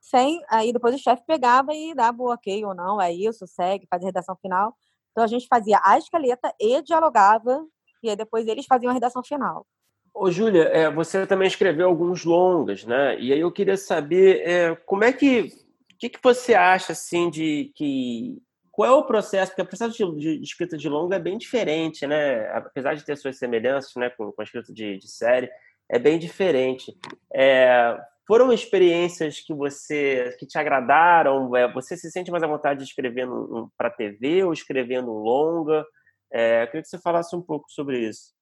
[0.00, 3.86] Sem, aí depois o chefe pegava e dava o ok ou não, é isso, segue,
[3.88, 4.74] faz a redação final.
[5.12, 7.64] Então a gente fazia a escaleta e dialogava
[8.02, 9.66] e aí depois eles faziam a redação final.
[10.14, 13.18] Ô, Júlia, é, você também escreveu alguns longas, né?
[13.20, 15.52] E aí eu queria saber é, como é que.
[16.00, 18.42] Que, que você acha, assim, de que.
[18.72, 19.52] Qual é o processo?
[19.52, 22.48] Porque o processo de, de, escrita de longa é bem diferente, né?
[22.52, 25.50] Apesar de ter suas semelhanças né, com, com a escrita de, de série,
[25.88, 26.96] é bem diferente.
[27.34, 31.54] É, foram experiências que você que te agradaram?
[31.54, 35.84] É, você se sente mais à vontade de escrever um, para TV ou escrevendo longa?
[36.32, 38.32] É, eu queria que você falasse um pouco sobre isso.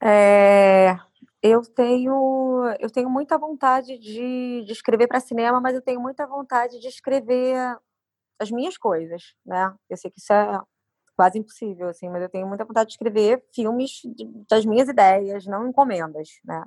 [0.00, 0.96] É,
[1.42, 6.26] eu tenho eu tenho muita vontade de, de escrever para cinema, mas eu tenho muita
[6.26, 7.78] vontade de escrever
[8.40, 9.74] as minhas coisas, né?
[9.90, 10.60] Eu sei que isso é
[11.16, 14.02] quase impossível, assim, mas eu tenho muita vontade de escrever filmes
[14.50, 16.64] das minhas ideias, não encomendas, né?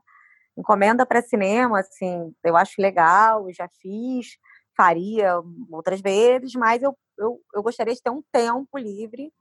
[0.58, 4.38] Encomenda para cinema, assim, eu acho legal, já fiz,
[4.76, 5.36] faria
[5.72, 9.34] outras vezes, mas eu, eu, eu gostaria de ter um tempo livre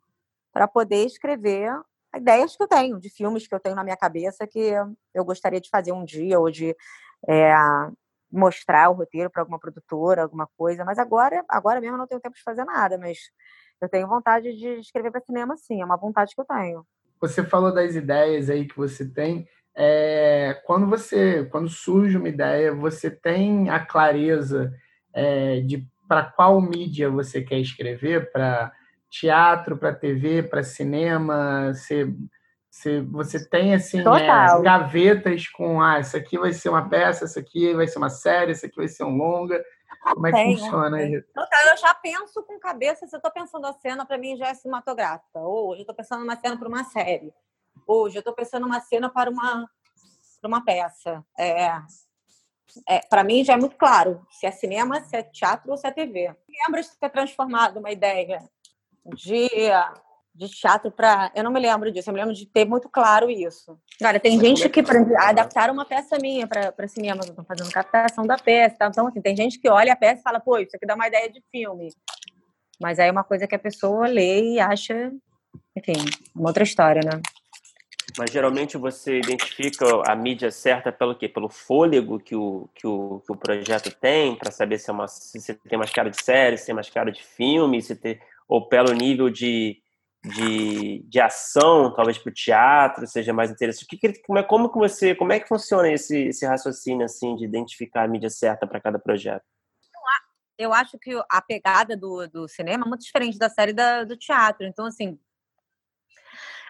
[0.53, 1.73] para poder escrever
[2.17, 4.73] ideias que eu tenho, de filmes que eu tenho na minha cabeça que
[5.15, 6.75] eu gostaria de fazer um dia, ou de
[7.29, 7.55] é,
[8.31, 10.85] mostrar o roteiro para alguma produtora, alguma coisa.
[10.85, 13.19] Mas agora, agora mesmo eu não tenho tempo de fazer nada, mas
[13.81, 16.87] eu tenho vontade de escrever para cinema, sim, é uma vontade que eu tenho.
[17.21, 19.47] Você falou das ideias aí que você tem.
[19.75, 24.73] É, quando você, quando surge uma ideia, você tem a clareza
[25.13, 28.73] é, de para qual mídia você quer escrever, para
[29.11, 31.75] teatro, para TV, para cinema?
[31.75, 32.15] Você,
[32.71, 37.39] você, você tem assim é, gavetas com ah, isso aqui vai ser uma peça, isso
[37.39, 39.63] aqui vai ser uma série, isso aqui vai ser um longa.
[40.03, 40.59] Como é que Tenho.
[40.59, 41.27] funciona isso?
[41.35, 44.49] Total, eu já penso com cabeça, se eu estou pensando a cena, para mim já
[44.49, 45.41] é cinematográfica.
[45.41, 47.35] Hoje eu estou pensando uma cena para uma série.
[47.87, 49.69] Hoje eu estou pensando uma cena para uma,
[50.41, 51.25] para uma peça.
[51.39, 51.73] É,
[52.89, 55.87] é, para mim já é muito claro se é cinema, se é teatro ou se
[55.87, 56.35] é TV.
[56.49, 58.49] Lembra de ter transformado uma ideia
[59.07, 59.49] de,
[60.35, 61.31] de teatro para.
[61.35, 63.79] Eu não me lembro disso, eu me lembro de ter muito claro isso.
[63.99, 68.37] Cara, tem gente que, exemplo, adaptaram uma peça minha para cinema, estão fazendo captação da
[68.37, 68.77] peça.
[68.79, 68.87] Tá?
[68.87, 71.09] Então, assim, tem gente que olha a peça e fala, pô, isso aqui dá uma
[71.09, 71.93] ideia de filme.
[72.81, 75.13] Mas aí é uma coisa que a pessoa lê e acha,
[75.77, 75.93] enfim,
[76.35, 77.21] uma outra história, né?
[78.19, 81.29] Mas geralmente você identifica a mídia certa pelo quê?
[81.29, 85.07] Pelo fôlego que o, que o, que o projeto tem, para saber se, é uma,
[85.07, 88.19] se tem mais cara de série, se tem mais cara de filme, se tem,
[88.51, 89.81] ou pelo nível de,
[90.25, 93.97] de, de ação, talvez para o teatro seja mais interessante.
[93.97, 97.45] Que, como, é, como que você, como é que funciona esse, esse raciocínio assim de
[97.45, 99.45] identificar a mídia certa para cada projeto?
[100.59, 104.17] Eu acho que a pegada do, do cinema é muito diferente da série da, do
[104.17, 104.67] teatro.
[104.67, 105.19] Então, assim,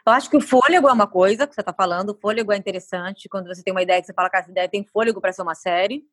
[0.06, 2.56] eu acho que o fôlego é uma coisa que você está falando, o fôlego é
[2.56, 3.28] interessante.
[3.28, 5.42] Quando você tem uma ideia que você fala que essa ideia tem fôlego para ser
[5.42, 6.04] uma série.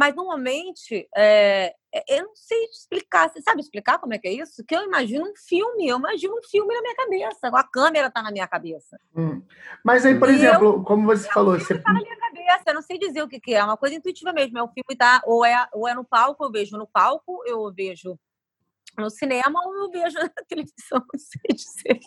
[0.00, 1.74] Mas normalmente, é,
[2.08, 3.28] eu não sei explicar.
[3.28, 4.64] Você sabe explicar como é que é isso?
[4.66, 7.48] Que eu imagino um filme, eu imagino um filme na minha cabeça.
[7.48, 8.98] A câmera está na minha cabeça.
[9.14, 9.42] Hum.
[9.84, 12.62] Mas aí, por e exemplo, eu, como você falou, você está na minha cabeça.
[12.68, 13.58] Eu não sei dizer o que, que é.
[13.58, 14.56] É uma coisa intuitiva mesmo.
[14.56, 17.70] É o filme tá ou é ou é no palco, eu vejo no palco, eu
[17.70, 18.18] vejo
[18.96, 22.00] no cinema ou eu vejo na televisão, não sei dizer.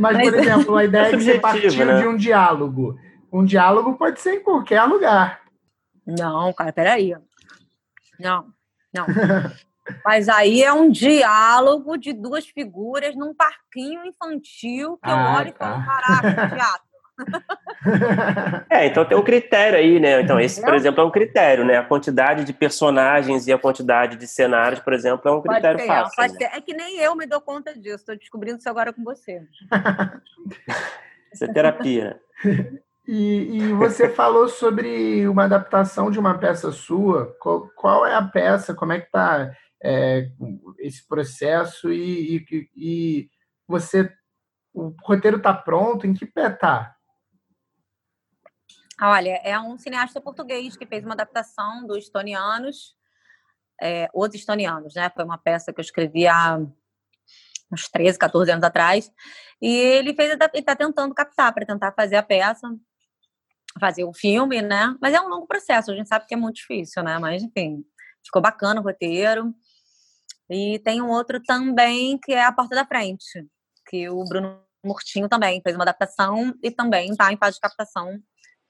[0.00, 2.00] Mas, Mas por exemplo, a ideia é que você partiu né?
[2.00, 2.98] de um diálogo.
[3.32, 5.45] Um diálogo pode ser em qualquer lugar.
[6.06, 7.14] Não, cara, peraí.
[8.18, 8.46] Não,
[8.92, 9.06] não.
[10.04, 15.52] Mas aí é um diálogo de duas figuras num parquinho infantil que ah, eu olho
[15.52, 15.66] tá.
[15.66, 16.86] e falo, caraca, teatro.
[18.68, 20.20] É, então tem um critério aí, né?
[20.20, 21.78] Então, esse, por exemplo, é um critério, né?
[21.78, 25.86] A quantidade de personagens e a quantidade de cenários, por exemplo, é um critério ser,
[25.86, 26.16] fácil.
[26.16, 26.50] Pode né?
[26.52, 29.42] É que nem eu me dou conta disso, estou descobrindo isso agora com você.
[31.32, 32.20] isso é terapia.
[33.06, 37.36] E, e, você falou sobre uma adaptação de uma peça sua.
[37.40, 38.74] Qual, qual é a peça?
[38.74, 40.28] Como é que está é,
[40.78, 41.92] esse processo?
[41.92, 43.30] E, e, e,
[43.66, 44.12] você,
[44.74, 46.06] o roteiro está pronto?
[46.06, 46.94] Em que pé está?
[49.00, 52.96] Olha, é um cineasta português que fez uma adaptação dos Estonianos,
[53.80, 55.10] é, Os Estonianos, né?
[55.14, 56.58] Foi uma peça que eu escrevi há
[57.70, 59.12] uns 13, 14 anos atrás.
[59.60, 62.68] E ele fez, ele está tentando captar para tentar fazer a peça
[63.80, 64.94] fazer o filme, né?
[65.00, 67.18] Mas é um longo processo, a gente sabe que é muito difícil, né?
[67.18, 67.84] Mas, enfim,
[68.24, 69.54] ficou bacana o roteiro.
[70.48, 73.46] E tem um outro também, que é A Porta da Frente,
[73.88, 78.18] que o Bruno Murtinho também fez uma adaptação e também está em fase de captação.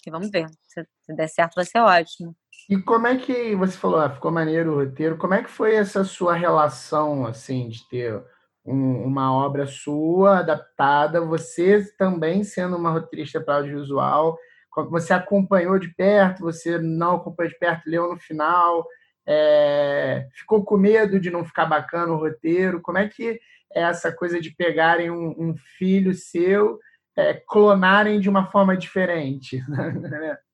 [0.07, 2.35] E vamos ver, se, se der certo vai ser ótimo.
[2.69, 5.19] E como é que você falou, ah, ficou maneiro o roteiro?
[5.19, 8.25] Como é que foi essa sua relação, assim, de ter
[8.65, 14.37] um, uma obra sua adaptada, você também sendo uma roteirista para audiovisual,
[14.85, 18.87] você acompanhou de perto, você não acompanhou de perto, leu no final.
[19.27, 22.81] É, ficou com medo de não ficar bacana o roteiro?
[22.81, 23.41] Como é que
[23.75, 26.79] é essa coisa de pegarem um, um filho seu,
[27.17, 29.63] é, clonarem de uma forma diferente?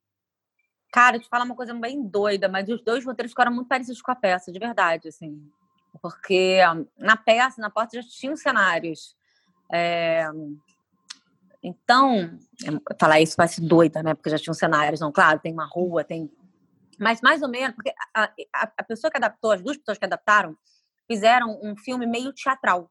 [0.93, 4.11] Cara, te falar uma coisa bem doida, mas os dois roteiros ficaram muito parecidos com
[4.11, 5.43] a peça, de verdade, assim.
[6.01, 6.59] Porque
[6.99, 9.17] na peça, na porta, já tinham cenários.
[9.73, 10.29] É...
[11.63, 12.39] Então,
[12.99, 14.15] falar isso parece doida, né?
[14.15, 16.31] Porque já tinham cenários, não, claro, tem uma rua, tem.
[16.99, 20.05] Mas mais ou menos, porque a, a, a pessoa que adaptou, as duas pessoas que
[20.05, 20.57] adaptaram,
[21.07, 22.91] fizeram um filme meio teatral.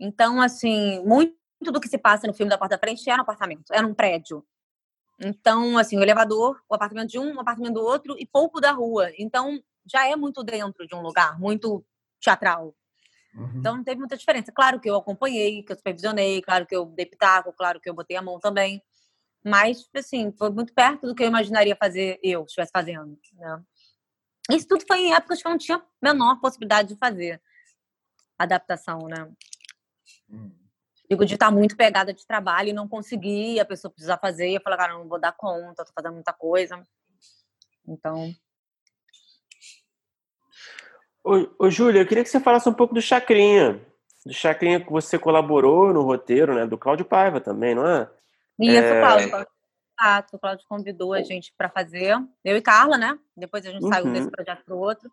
[0.00, 3.22] Então, assim, muito do que se passa no filme da Porta da Frente era um
[3.22, 4.44] apartamento, era um prédio.
[5.20, 8.72] Então, assim, o elevador, o apartamento de um, o apartamento do outro e pouco da
[8.72, 9.10] rua.
[9.18, 11.84] Então, já é muito dentro de um lugar, muito
[12.20, 12.74] teatral.
[13.34, 13.52] Uhum.
[13.56, 14.52] Então, não teve muita diferença.
[14.52, 17.94] Claro que eu acompanhei, que eu supervisionei, claro que eu dei pitaco, claro que eu
[17.94, 18.82] botei a mão também.
[19.44, 23.18] Mas, assim, foi muito perto do que eu imaginaria fazer eu, estivesse fazendo.
[23.34, 23.62] Né?
[24.50, 27.40] Isso tudo foi em épocas que eu não tinha menor possibilidade de fazer
[28.38, 29.30] adaptação, né?
[30.28, 30.62] Uhum
[31.12, 34.54] digo, de estar muito pegada de trabalho e não conseguir, a pessoa precisar fazer, e
[34.54, 36.82] eu falei, cara, não vou dar conta, tô fazendo muita coisa.
[37.86, 38.34] Então.
[41.24, 43.80] Ô, ô Júlia, eu queria que você falasse um pouco do Chacrinha.
[44.24, 46.66] Do Chacrinha que você colaborou no roteiro, né?
[46.66, 48.08] Do Cláudio Paiva também, não é?
[48.58, 49.00] Isso, é...
[49.00, 49.46] Cláudio.
[50.32, 52.16] O Cláudio convidou a gente para fazer.
[52.44, 53.18] Eu e Carla, né?
[53.36, 53.92] Depois a gente uhum.
[53.92, 55.10] saiu desse projeto para o outro.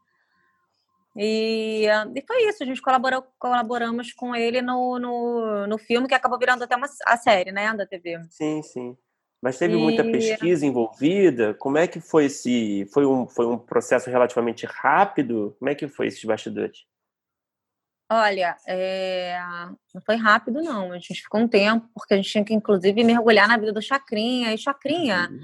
[1.16, 1.86] E,
[2.16, 6.40] e foi isso, a gente colaborou, colaboramos com ele no, no, no filme que acabou
[6.40, 8.20] virando até uma a série, né, da TV.
[8.30, 8.98] Sim, sim.
[9.42, 9.78] Mas teve e...
[9.78, 11.54] muita pesquisa envolvida?
[11.54, 12.86] Como é que foi esse.
[12.94, 15.56] Foi um, foi um processo relativamente rápido?
[15.60, 16.86] Como é que foi esses bastidores?
[18.12, 19.40] Olha, é...
[19.94, 20.92] não foi rápido, não.
[20.92, 23.82] A gente ficou um tempo, porque a gente tinha que, inclusive, mergulhar na vida do
[23.82, 24.54] Chacrinha.
[24.54, 25.40] E Chacrinha uhum.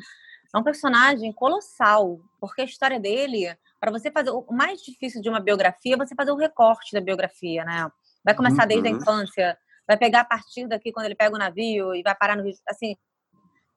[0.54, 5.30] é um personagem colossal, porque a história dele para você fazer o mais difícil de
[5.30, 7.88] uma biografia é você fazer o recorte da biografia, né?
[8.24, 8.68] Vai começar uhum.
[8.68, 12.16] desde a infância, vai pegar a partir daqui quando ele pega o navio e vai
[12.16, 12.96] parar no assim,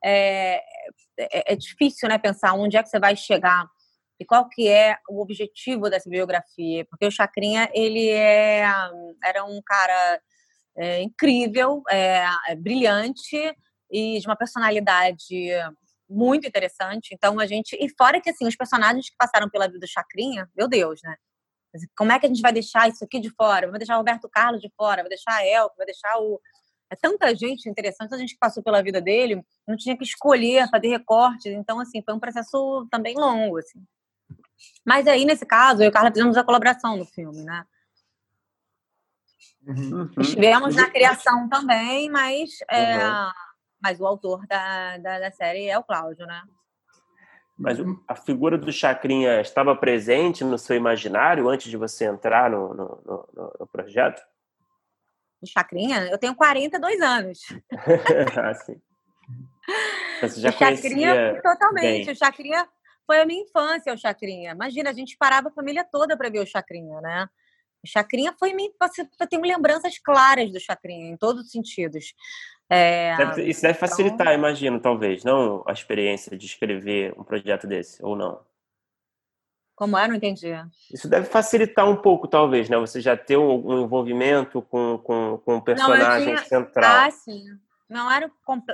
[0.05, 0.63] é,
[1.19, 3.67] é, é, difícil, né, pensar onde é que você vai chegar
[4.21, 8.65] e qual que é o objetivo dessa biografia, porque o Chacrinha ele é,
[9.25, 10.21] era um cara
[10.77, 13.37] é, incrível, é, é brilhante
[13.91, 15.51] e de uma personalidade
[16.09, 17.11] muito interessante.
[17.13, 17.77] Então a gente.
[17.79, 21.17] E fora que assim, os personagens que passaram pela vida do Chacrinha, meu Deus, né?
[21.97, 23.71] Como é que a gente vai deixar isso aqui de fora?
[23.71, 26.41] Vai deixar o Roberto Carlos de fora, vai deixar a Elke, vai deixar o.
[26.91, 30.69] É tanta gente interessante, tanta gente que passou pela vida dele, não tinha que escolher,
[30.71, 31.53] fazer recortes.
[31.53, 33.83] Então, assim, foi um processo também longo, assim.
[34.85, 37.65] Mas aí, nesse caso, eu e o Carla fizemos a colaboração no filme, né?
[39.67, 40.11] Uhum.
[40.19, 43.31] Estivemos na criação também, mas é, uhum
[43.83, 46.43] mas o autor da, da, da série é o Cláudio, né?
[47.57, 52.73] Mas a figura do Chacrinha estava presente no seu imaginário antes de você entrar no,
[52.73, 54.23] no, no, no projeto?
[55.41, 56.09] O Chacrinha?
[56.11, 57.39] Eu tenho 42 anos.
[58.37, 58.81] ah, sim.
[60.21, 62.07] Você já o Chacrinha, totalmente.
[62.07, 62.13] Bem.
[62.13, 62.69] O Chacrinha
[63.07, 64.53] foi a minha infância, o Chacrinha.
[64.53, 67.29] Imagina, a gente parava a família toda para ver o Chacrinha, né?
[67.85, 68.71] O Chacrinha foi minha.
[69.21, 72.15] Eu tenho lembranças claras do Chacrinha, em todos os sentidos.
[72.71, 73.15] É,
[73.47, 78.05] isso deve então facilitar, então, imagino, talvez, não a experiência de escrever um projeto desse,
[78.05, 78.41] ou não?
[79.79, 80.09] Como é?
[80.09, 80.49] Não entendi.
[80.93, 82.77] Isso deve facilitar um pouco, talvez, né?
[82.79, 86.49] Você já ter um, um envolvimento com, com, com um personagem não, tinha...
[86.49, 87.07] central.
[87.07, 87.45] Ah, sim.
[87.89, 88.29] Não era,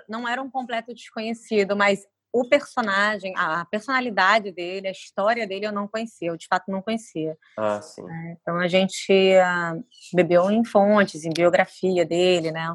[0.08, 5.72] não era um completo desconhecido, mas o personagem, a personalidade dele, a história dele eu
[5.72, 7.36] não conhecia, eu de fato não conhecia.
[7.54, 8.02] Ah, sim.
[8.02, 9.84] É, então a gente uh,
[10.14, 12.74] bebeu em fontes, em biografia dele, né?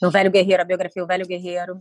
[0.00, 1.78] no Velho Guerreiro, a biografia O Velho Guerreiro.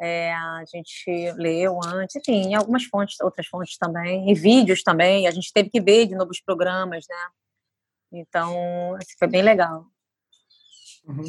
[0.00, 5.26] É, a gente leu antes, enfim, algumas fontes, outras fontes também, e vídeos também.
[5.26, 7.16] A gente teve que ver de novos programas, né?
[8.12, 9.86] Então, assim, foi bem legal.
[11.06, 11.22] Uhum.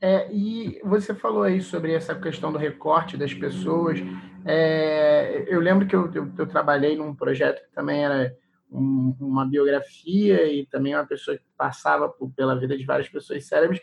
[0.00, 4.00] É, e você falou aí sobre essa questão do recorte das pessoas.
[4.44, 8.36] É, eu lembro que eu, eu, eu, trabalhei num projeto que também era
[8.68, 13.46] um, uma biografia e também uma pessoa que passava por, pela vida de várias pessoas
[13.46, 13.80] cérebres.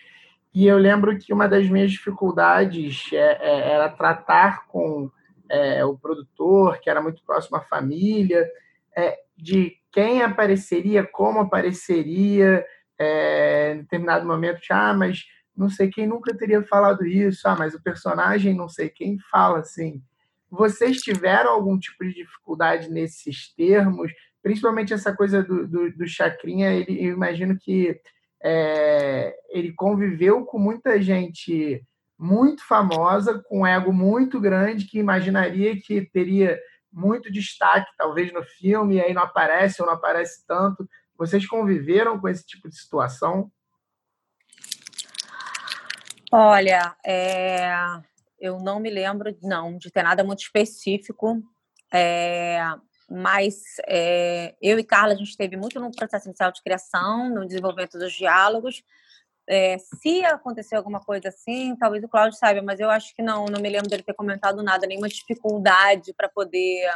[0.54, 5.12] E eu lembro que uma das minhas dificuldades é, é, era tratar com
[5.50, 8.50] é, o produtor, que era muito próximo à família,
[8.96, 12.66] é, de quem apareceria, como apareceria,
[12.98, 15.24] é, em determinado momento, ah, mas
[15.56, 19.60] não sei quem nunca teria falado isso, ah, mas o personagem não sei quem fala
[19.60, 20.02] assim.
[20.50, 24.12] Vocês tiveram algum tipo de dificuldade nesses termos?
[24.42, 28.00] Principalmente essa coisa do, do, do Chacrinha, ele, eu imagino que
[28.44, 31.84] é, ele conviveu com muita gente
[32.18, 36.60] muito famosa, com um ego muito grande, que imaginaria que teria
[36.92, 40.88] muito destaque, talvez no filme, e aí não aparece ou não aparece tanto.
[41.18, 43.52] Vocês conviveram com esse tipo de situação?
[46.32, 47.72] Olha, é...
[48.40, 51.42] eu não me lembro, não, de ter nada muito específico.
[51.94, 52.60] É...
[53.10, 53.56] Mas
[53.88, 54.56] é...
[54.62, 58.14] eu e Carla, a gente esteve muito no processo inicial de criação, no desenvolvimento dos
[58.14, 58.84] diálogos,
[59.52, 63.46] é, se acontecer alguma coisa assim, talvez o Cláudio saiba, mas eu acho que não,
[63.46, 66.88] não me lembro dele ter comentado nada, nenhuma dificuldade para poder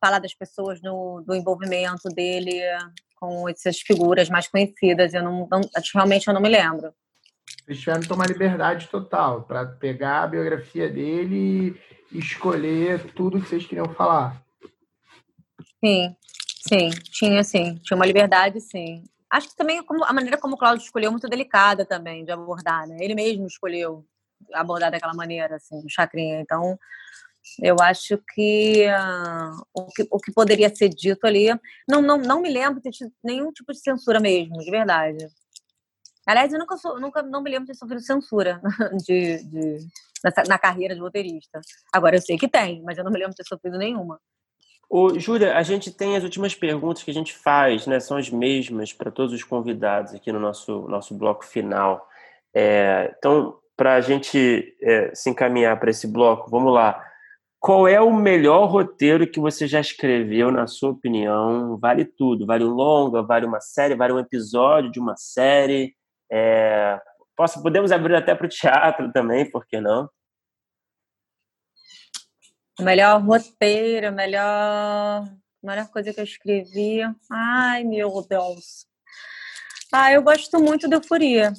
[0.00, 2.62] falar das pessoas no, do envolvimento dele
[3.16, 5.12] com essas figuras mais conhecidas.
[5.12, 5.60] Eu não, não
[5.94, 6.94] realmente eu não me lembro.
[7.66, 11.78] Vocês tiveram que tomar liberdade total para pegar a biografia dele
[12.10, 14.45] e escolher tudo que vocês queriam falar.
[15.84, 16.16] Sim,
[16.66, 19.04] sim, tinha sim, tinha uma liberdade sim.
[19.30, 22.86] Acho que também a maneira como o Cláudio escolheu é muito delicada também de abordar,
[22.86, 22.96] né?
[23.00, 24.04] Ele mesmo escolheu
[24.52, 26.40] abordar daquela maneira, assim, o Chacrinha.
[26.40, 26.78] Então,
[27.62, 31.48] eu acho que, uh, o que o que poderia ser dito ali,
[31.88, 35.26] não, não, não me lembro de ter nenhum tipo de censura mesmo, de verdade.
[36.26, 38.60] Aliás, eu nunca, sou, nunca não me lembro de ter sofrido censura
[39.06, 39.86] de, de,
[40.48, 41.60] na carreira de roteirista.
[41.92, 44.20] Agora, eu sei que tem, mas eu não me lembro de ter sofrido nenhuma.
[45.16, 47.98] Júlia, a gente tem as últimas perguntas que a gente faz, né?
[47.98, 52.08] São as mesmas para todos os convidados aqui no nosso, nosso bloco final.
[52.54, 57.02] É, então, para a gente é, se encaminhar para esse bloco, vamos lá.
[57.58, 61.76] Qual é o melhor roteiro que você já escreveu, na sua opinião?
[61.78, 62.46] Vale tudo.
[62.46, 65.94] Vale um longa, vale uma série, vale um episódio de uma série.
[66.30, 66.98] É,
[67.36, 70.08] posso, podemos abrir até para o teatro também, por que não?
[72.78, 75.28] O melhor roteiro, a melhor,
[75.62, 77.00] melhor coisa que eu escrevi.
[77.30, 78.86] Ai, meu Deus.
[79.92, 81.52] Ah, eu gosto muito de Euforia,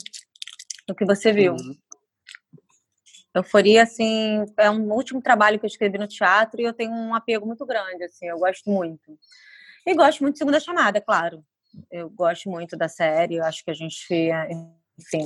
[0.87, 1.53] do que você viu.
[1.53, 1.75] Uhum.
[3.33, 7.15] Euforia, assim, é um último trabalho que eu escrevi no teatro e eu tenho um
[7.15, 9.17] apego muito grande, assim, eu gosto muito.
[9.85, 11.43] E gosto muito de Segunda Chamada, claro.
[11.91, 14.29] Eu gosto muito da série, eu acho que a gente,
[14.97, 15.23] enfim,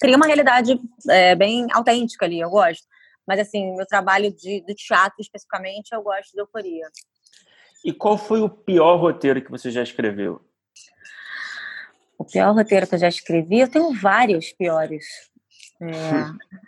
[0.00, 0.78] cria uma realidade
[1.08, 2.86] é, bem autêntica ali, eu gosto.
[3.26, 6.88] Mas, assim, meu trabalho de, do teatro, especificamente, eu gosto de euforia.
[7.84, 10.40] E qual foi o pior roteiro que você já escreveu?
[12.18, 15.04] O pior roteiro que eu já escrevi, eu tenho vários piores.
[15.80, 15.86] É,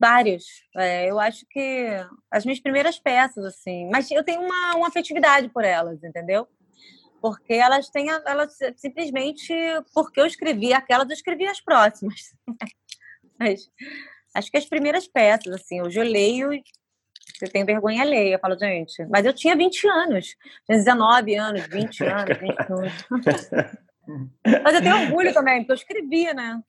[0.00, 0.44] vários.
[0.76, 1.86] É, eu acho que
[2.30, 3.88] as minhas primeiras peças, assim.
[3.90, 6.48] Mas eu tenho uma, uma afetividade por elas, entendeu?
[7.20, 8.08] Porque elas têm.
[8.10, 9.54] Elas simplesmente.
[9.94, 12.34] Porque eu escrevi aquelas, eu escrevi as próximas.
[13.38, 13.70] mas
[14.34, 16.62] acho que as primeiras peças, assim, hoje eu leio e
[17.40, 21.66] eu tenho vergonha alheia, eu falo, gente, mas eu tinha 20 anos, tinha 19 anos,
[21.66, 22.92] 20 anos, 20 anos.
[24.64, 26.60] mas eu tenho orgulho também, porque eu escrevi, né?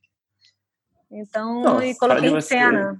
[1.12, 3.00] Então, não, e coloquei em cena.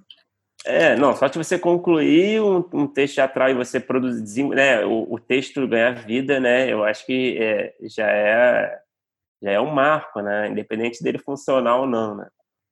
[0.66, 5.14] É, não, só de você concluir um, um texto teatral e você produzir, né, o,
[5.14, 8.80] o, texto ganhar vida, né, eu acho que é, já é
[9.42, 12.28] já é um marco, né, independente dele funcionar ou não, né.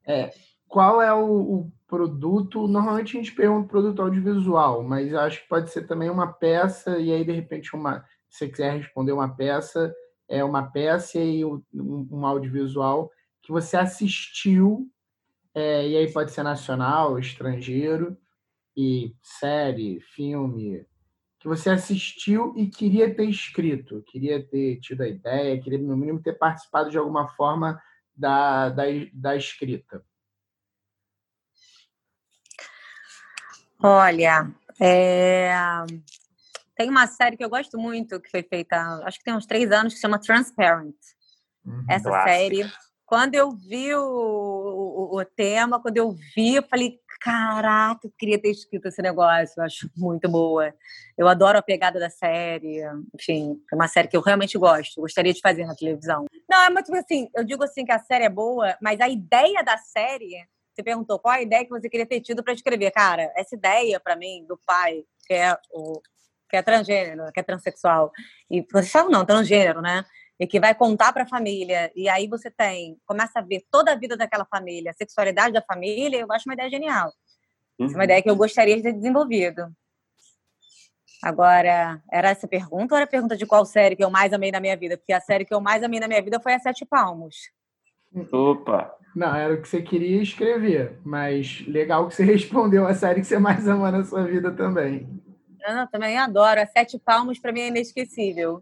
[0.08, 0.30] É,
[0.72, 2.66] qual é o, o, produto?
[2.66, 7.12] Normalmente a gente pergunta produto audiovisual, mas acho que pode ser também uma peça, e
[7.12, 9.94] aí, de repente, uma, se você quiser responder uma peça,
[10.30, 13.12] é uma peça e um, um audiovisual
[13.44, 14.90] que você assistiu,
[15.54, 18.18] é, e aí pode ser nacional, estrangeiro,
[18.76, 20.86] e série, filme,
[21.38, 26.22] que você assistiu e queria ter escrito, queria ter tido a ideia, queria, no mínimo,
[26.22, 27.78] ter participado de alguma forma
[28.16, 30.02] da, da, da escrita.
[33.84, 35.52] Olha, é...
[36.76, 39.72] tem uma série que eu gosto muito, que foi feita, acho que tem uns três
[39.72, 40.96] anos, que se chama Transparent.
[41.66, 42.30] Uhum, Essa clássico.
[42.30, 42.72] série,
[43.06, 48.42] quando eu vi o, o, o, tema, quando eu vi, eu falei, caraca, eu queria
[48.42, 50.74] ter escrito esse negócio, eu acho muito boa.
[51.18, 52.82] Eu adoro a pegada da série,
[53.14, 56.26] enfim, é uma série que eu realmente gosto, gostaria de fazer na televisão.
[56.50, 59.62] Não, é muito assim, eu digo assim que a série é boa, mas a ideia
[59.64, 62.92] da série você perguntou qual a ideia que você queria ter tido para escrever.
[62.92, 66.02] Cara, essa ideia para mim do pai, que é o
[66.50, 68.12] que é transgênero, que é transexual,
[68.50, 70.04] e você sabe não, transgênero, né?
[70.38, 73.94] E que vai contar para a família, e aí você tem, começa a ver toda
[73.94, 77.14] a vida daquela família, a sexualidade da família, eu acho uma ideia genial.
[77.80, 77.88] Uhum.
[77.88, 79.74] É uma ideia que eu gostaria de ter desenvolvido.
[81.24, 84.52] Agora, era essa pergunta ou era a pergunta de qual série que eu mais amei
[84.52, 84.98] na minha vida?
[84.98, 87.36] Porque a série que eu mais amei na minha vida foi a Sete Palmos.
[88.34, 88.94] Opa!
[89.16, 93.28] Não, era o que você queria escrever, mas legal que você respondeu a série que
[93.28, 95.08] você mais ama na sua vida também.
[95.66, 96.60] Eu não, também adoro.
[96.60, 98.62] A Sete Palmos para mim é inesquecível.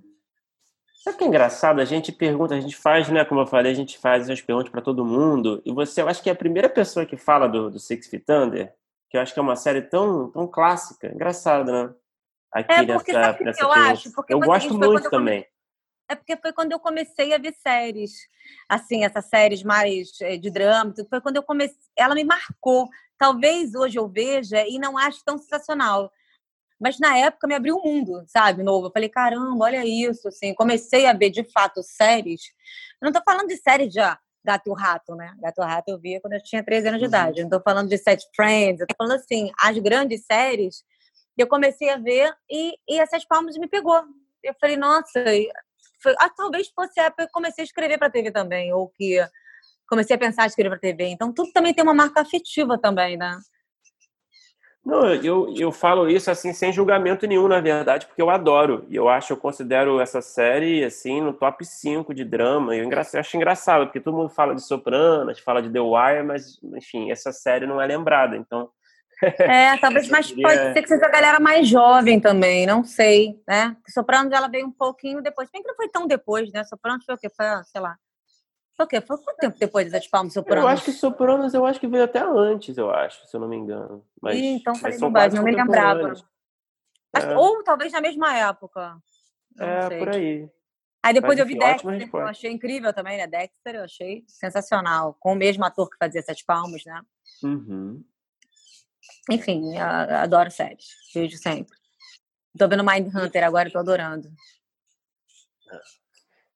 [1.04, 1.80] Sabe o que é engraçado?
[1.80, 3.24] A gente pergunta, a gente faz, né?
[3.24, 5.62] Como eu falei, a gente faz as perguntas para todo mundo.
[5.66, 8.26] E você, eu acho que é a primeira pessoa que fala do, do Six Feet
[8.30, 8.74] Under,
[9.10, 11.08] que eu acho que é uma série tão, tão clássica.
[11.08, 11.94] Engraçado, né?
[12.52, 14.12] aqui é porque, nessa, sabe nessa eu acho?
[14.12, 15.46] Porque eu gosto muito também.
[16.10, 18.28] É porque foi quando eu comecei a ver séries,
[18.68, 22.90] assim, essas séries mais eh, de drama, foi quando eu comecei, ela me marcou.
[23.18, 26.12] Talvez hoje eu veja e não ache tão sensacional.
[26.80, 28.88] Mas na época me abriu um mundo, sabe, novo.
[28.88, 30.54] Eu falei, caramba, olha isso, assim.
[30.56, 32.42] Comecei a ver de fato séries.
[33.02, 35.36] Eu não tô falando de séries já Gato e o Rato, né?
[35.40, 37.10] Gato o Rato eu via quando eu tinha 13 anos de uhum.
[37.10, 37.40] idade.
[37.40, 40.84] Eu não tô falando de Set Friends, eu tô falando assim, as grandes séries.
[41.38, 44.02] Eu comecei a ver e, e Sete Palmas me pegou.
[44.44, 45.24] Eu falei, nossa,
[46.02, 48.90] foi, ah, talvez fosse a época que eu comecei a escrever para TV também, ou
[48.90, 49.20] que
[49.88, 51.06] comecei a pensar em escrever para TV.
[51.06, 53.38] Então, tudo também tem uma marca afetiva também, né?
[54.86, 58.86] Não, eu, eu falo isso assim sem julgamento nenhum, na verdade, porque eu adoro.
[58.90, 62.76] E eu acho, eu considero essa série assim no top 5 de drama.
[62.76, 66.24] Eu, engra, eu acho engraçado, porque todo mundo fala de Sopranos, fala de The Wire,
[66.24, 68.36] mas enfim, essa série não é lembrada.
[68.38, 68.70] Então.
[69.22, 70.48] É, talvez mais queria...
[70.48, 73.76] pode ser que seja a galera mais jovem também, não sei, né?
[73.88, 76.64] Sopranos ela veio um pouquinho depois, bem que não foi tão depois, né?
[76.64, 77.30] Sopranos foi o quê?
[77.30, 77.98] Foi, sei lá,
[78.80, 79.02] foi o quê?
[79.02, 80.64] Foi quanto tempo depois de Sete Palmas Sopranos?
[80.64, 83.48] Eu acho que Sopranos, eu acho que veio até antes, eu acho, se eu não
[83.50, 84.06] me engano.
[84.22, 86.14] Mas, Ih, então falei bobagem, não me lembrava.
[87.14, 87.36] É.
[87.36, 88.98] Ou talvez na mesma época.
[89.60, 90.00] é, sei.
[90.00, 90.50] por aí.
[91.02, 93.26] Aí depois Mas, eu vi Dexter, eu achei incrível também, né?
[93.26, 95.16] Dexter eu achei sensacional.
[95.20, 97.02] Com o mesmo ator que fazia Sete Palmas, né?
[97.44, 98.04] Uhum.
[99.30, 100.88] Enfim, adoro séries.
[101.14, 101.78] Vejo sempre.
[102.58, 104.30] Tô vendo Mind Hunter agora, tô adorando.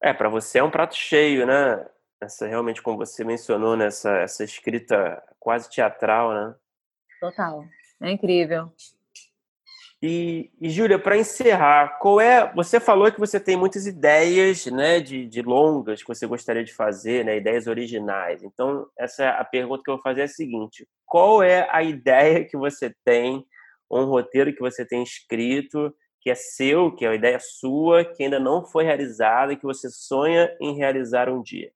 [0.01, 1.85] É, para você é um prato cheio, né?
[2.23, 6.55] essa realmente como você mencionou nessa né, essa escrita quase teatral, né?
[7.19, 7.65] Total,
[8.01, 8.71] é incrível.
[10.05, 12.51] E, e Júlia, para encerrar, qual é?
[12.55, 16.73] Você falou que você tem muitas ideias, né, de, de longas que você gostaria de
[16.73, 18.43] fazer, né, ideias originais.
[18.43, 22.43] Então, essa a pergunta que eu vou fazer é a seguinte: qual é a ideia
[22.43, 23.45] que você tem,
[23.89, 28.23] um roteiro que você tem escrito, que é seu, que é uma ideia sua, que
[28.23, 31.71] ainda não foi realizada e que você sonha em realizar um dia?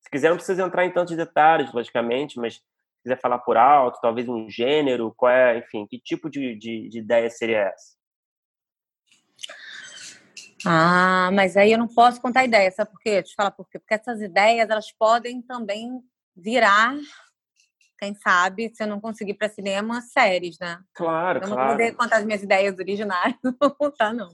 [0.00, 2.60] Se quiser, não precisa entrar em tantos detalhes, logicamente, mas
[3.06, 6.98] quiser falar por alto, talvez um gênero, qual é, enfim, que tipo de, de, de
[6.98, 7.94] ideia seria essa?
[10.66, 13.22] Ah, mas aí eu não posso contar ideia, sabe por quê?
[13.22, 13.78] Deixa eu falar por quê.
[13.78, 16.02] Porque essas ideias, elas podem também
[16.34, 16.96] virar,
[17.96, 20.80] quem sabe, se eu não conseguir para cinema, séries, né?
[20.92, 21.56] Claro, eu claro.
[21.56, 24.28] não vou poder contar as minhas ideias originais, não vou contar, não.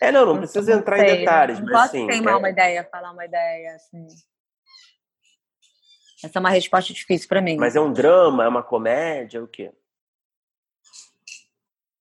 [0.00, 2.06] É, não, não precisa entrar sei, em detalhes, não mas posso sim.
[2.06, 2.36] queimar é...
[2.38, 4.06] uma ideia, falar uma ideia, assim.
[6.22, 7.56] Essa é uma resposta difícil para mim.
[7.56, 9.72] Mas é um drama, é uma comédia, o quê?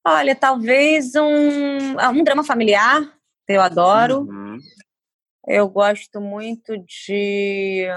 [0.06, 3.14] Olha, talvez um, um drama familiar,
[3.48, 4.22] eu adoro.
[4.22, 4.58] Uhum.
[5.46, 7.88] Eu gosto muito de.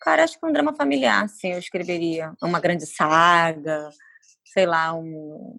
[0.00, 2.32] Cara, acho que um drama familiar, sim, eu escreveria.
[2.42, 3.90] Uma grande saga,
[4.44, 5.58] sei lá, um,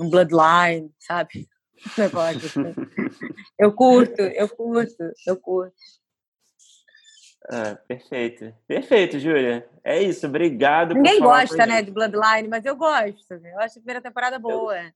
[0.00, 1.48] um Bloodline, sabe?
[1.98, 2.74] Um negócio assim.
[3.60, 5.76] eu curto, eu curto, eu curto.
[7.48, 8.52] Ah, perfeito.
[8.66, 9.68] Perfeito, Júlia.
[9.84, 10.94] É isso, obrigado.
[10.94, 13.34] Ninguém gosta, né, de Bloodline, mas eu gosto.
[13.34, 14.76] Eu acho a primeira temporada boa.
[14.76, 14.90] Eu...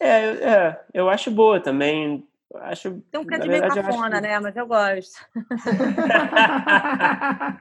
[0.00, 2.26] É, é, eu acho boa também.
[2.54, 4.38] Acho, Tem um canto meio cafona, né?
[4.38, 5.20] Mas eu gosto.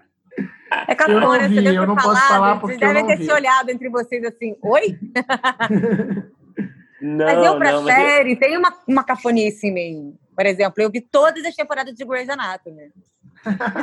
[0.88, 3.26] é cafona, eu não vi, você eu não posso falar porque Vocês devem ter vi.
[3.26, 4.98] se olhado entre vocês assim, oi?
[7.02, 8.40] não, mas eu, pra não, série, eu...
[8.40, 10.18] tem uma, uma cafonice em mim.
[10.40, 12.94] Por exemplo, eu vi todas as temporadas de Grey's Anatomy.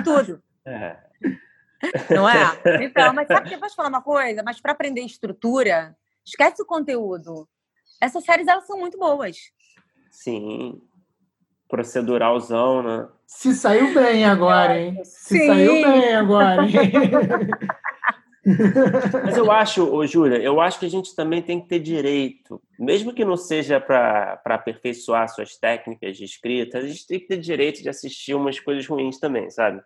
[0.03, 0.43] Tudo.
[0.69, 0.97] É.
[2.11, 2.61] Não é?
[2.83, 4.43] Então, mas sabe que posso falar uma coisa?
[4.43, 7.47] Mas para aprender estrutura, esquece o conteúdo.
[8.01, 9.37] Essas séries, elas são muito boas.
[10.11, 10.83] Sim.
[11.69, 13.07] Proceduralzão, né?
[13.29, 15.05] Se saiu bem agora, hein?
[15.05, 15.47] Se Sim.
[15.47, 16.73] saiu bem agora, hein?
[19.25, 22.63] Mas eu acho, ô, Júlia, eu acho que a gente também tem que ter direito,
[22.79, 27.39] mesmo que não seja para aperfeiçoar suas técnicas de escrita, a gente tem que ter
[27.39, 29.83] direito de assistir umas coisas ruins também, sabe?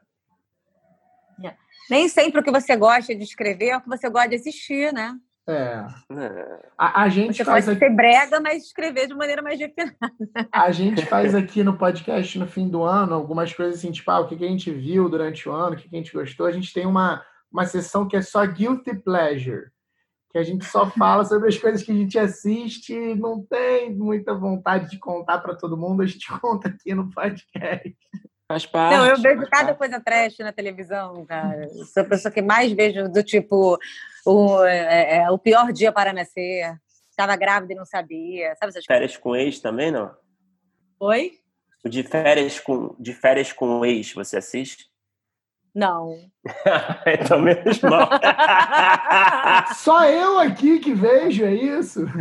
[1.91, 4.93] Nem sempre o que você gosta de escrever é o que você gosta de assistir,
[4.93, 5.16] né?
[5.49, 5.85] É.
[6.16, 6.61] É.
[6.78, 9.97] A, a gente Você faz pode aqui, ser brega, mas escrever de maneira mais refinada.
[10.53, 14.20] a gente faz aqui no podcast no fim do ano algumas coisas assim, tipo, ah,
[14.20, 16.47] o que que a gente viu durante o ano, o que que a gente gostou.
[16.47, 19.70] A gente tem uma, uma sessão que é só guilty pleasure,
[20.31, 24.32] que a gente só fala sobre as coisas que a gente assiste, não tem muita
[24.35, 27.97] vontade de contar para todo mundo, a gente conta aqui no podcast.
[28.47, 28.97] Faz parte.
[28.97, 29.78] Não, eu vejo cada parte.
[29.78, 31.66] coisa trash na televisão, cara.
[31.66, 33.78] Eu Sou a pessoa que mais vejo do tipo
[34.27, 36.77] o, é, é, o pior dia para nascer.
[37.09, 38.48] Estava grávida e não sabia.
[38.56, 38.86] Sabe essas coisas?
[38.86, 40.12] Férias com ex também, não?
[40.98, 41.39] Oi?
[41.85, 44.90] O de férias com, de férias com ex, você assiste?
[45.74, 46.18] Não.
[47.06, 48.09] então, menos mal.
[49.76, 52.05] Só eu aqui que vejo, é isso?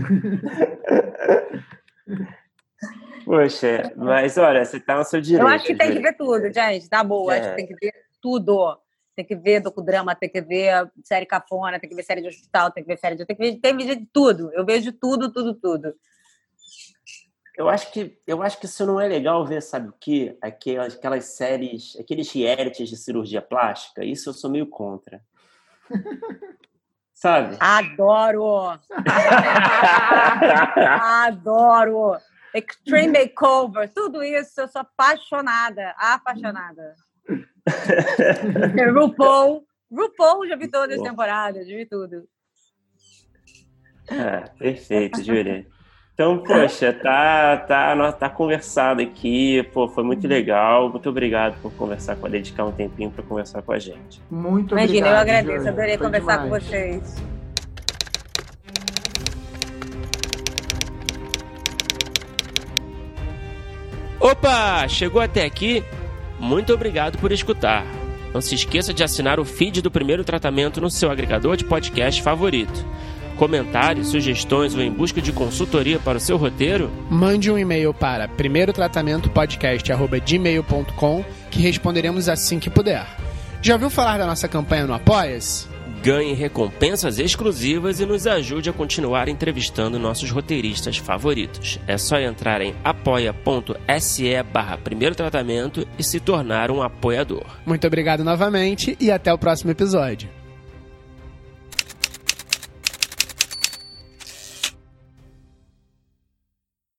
[3.26, 5.44] Poxa, mas olha, você tá no seu direito.
[5.44, 6.90] Eu acho que tem que ver tudo, gente.
[6.90, 7.40] Tá boa, é.
[7.40, 8.78] acho que tem que ver tudo.
[9.16, 12.72] Tem que ver docudrama, tem que ver série cafona, tem que ver série de hospital,
[12.72, 13.26] tem que ver série de.
[13.26, 14.52] Tem que ver, tem que ver de tudo.
[14.54, 15.94] Eu vejo tudo, tudo, tudo.
[17.60, 20.38] Eu acho que eu acho que isso não é legal ver, sabe o quê?
[20.42, 25.22] Aquelas, aquelas séries, aqueles realities de cirurgia plástica, isso eu sou meio contra.
[27.14, 27.58] sabe?
[27.60, 28.80] Adoro!
[31.02, 32.18] Adoro!
[32.54, 36.96] Extreme Makeover, tudo isso, eu sou apaixonada, apaixonada.
[38.96, 42.26] RuPaul, RuPaul, já vi todas as temporadas, já vi tudo.
[44.10, 45.68] Ah, perfeito, Júlia.
[46.20, 50.90] Então, poxa, tá, tá, tá conversado aqui, pô, foi muito legal.
[50.90, 54.22] Muito obrigado por conversar, por dedicar um tempinho para conversar com a gente.
[54.30, 55.00] Muito Imagina, obrigado.
[55.00, 56.64] Imagina, eu agradeço, adorei foi conversar demais.
[56.66, 57.16] com vocês.
[64.20, 65.86] Opa, chegou até aqui?
[66.38, 67.86] Muito obrigado por escutar.
[68.34, 72.22] Não se esqueça de assinar o feed do primeiro tratamento no seu agregador de podcast
[72.22, 72.86] favorito
[73.40, 76.92] comentários, sugestões ou em busca de consultoria para o seu roteiro?
[77.10, 83.08] Mande um e-mail para primeirotratamentopodcast.gmail.com que responderemos assim que puder.
[83.62, 85.70] Já ouviu falar da nossa campanha no Apoia-se?
[86.04, 91.78] Ganhe recompensas exclusivas e nos ajude a continuar entrevistando nossos roteiristas favoritos.
[91.88, 97.46] É só entrar em apoia.se barra primeiro tratamento e se tornar um apoiador.
[97.66, 100.39] Muito obrigado novamente e até o próximo episódio.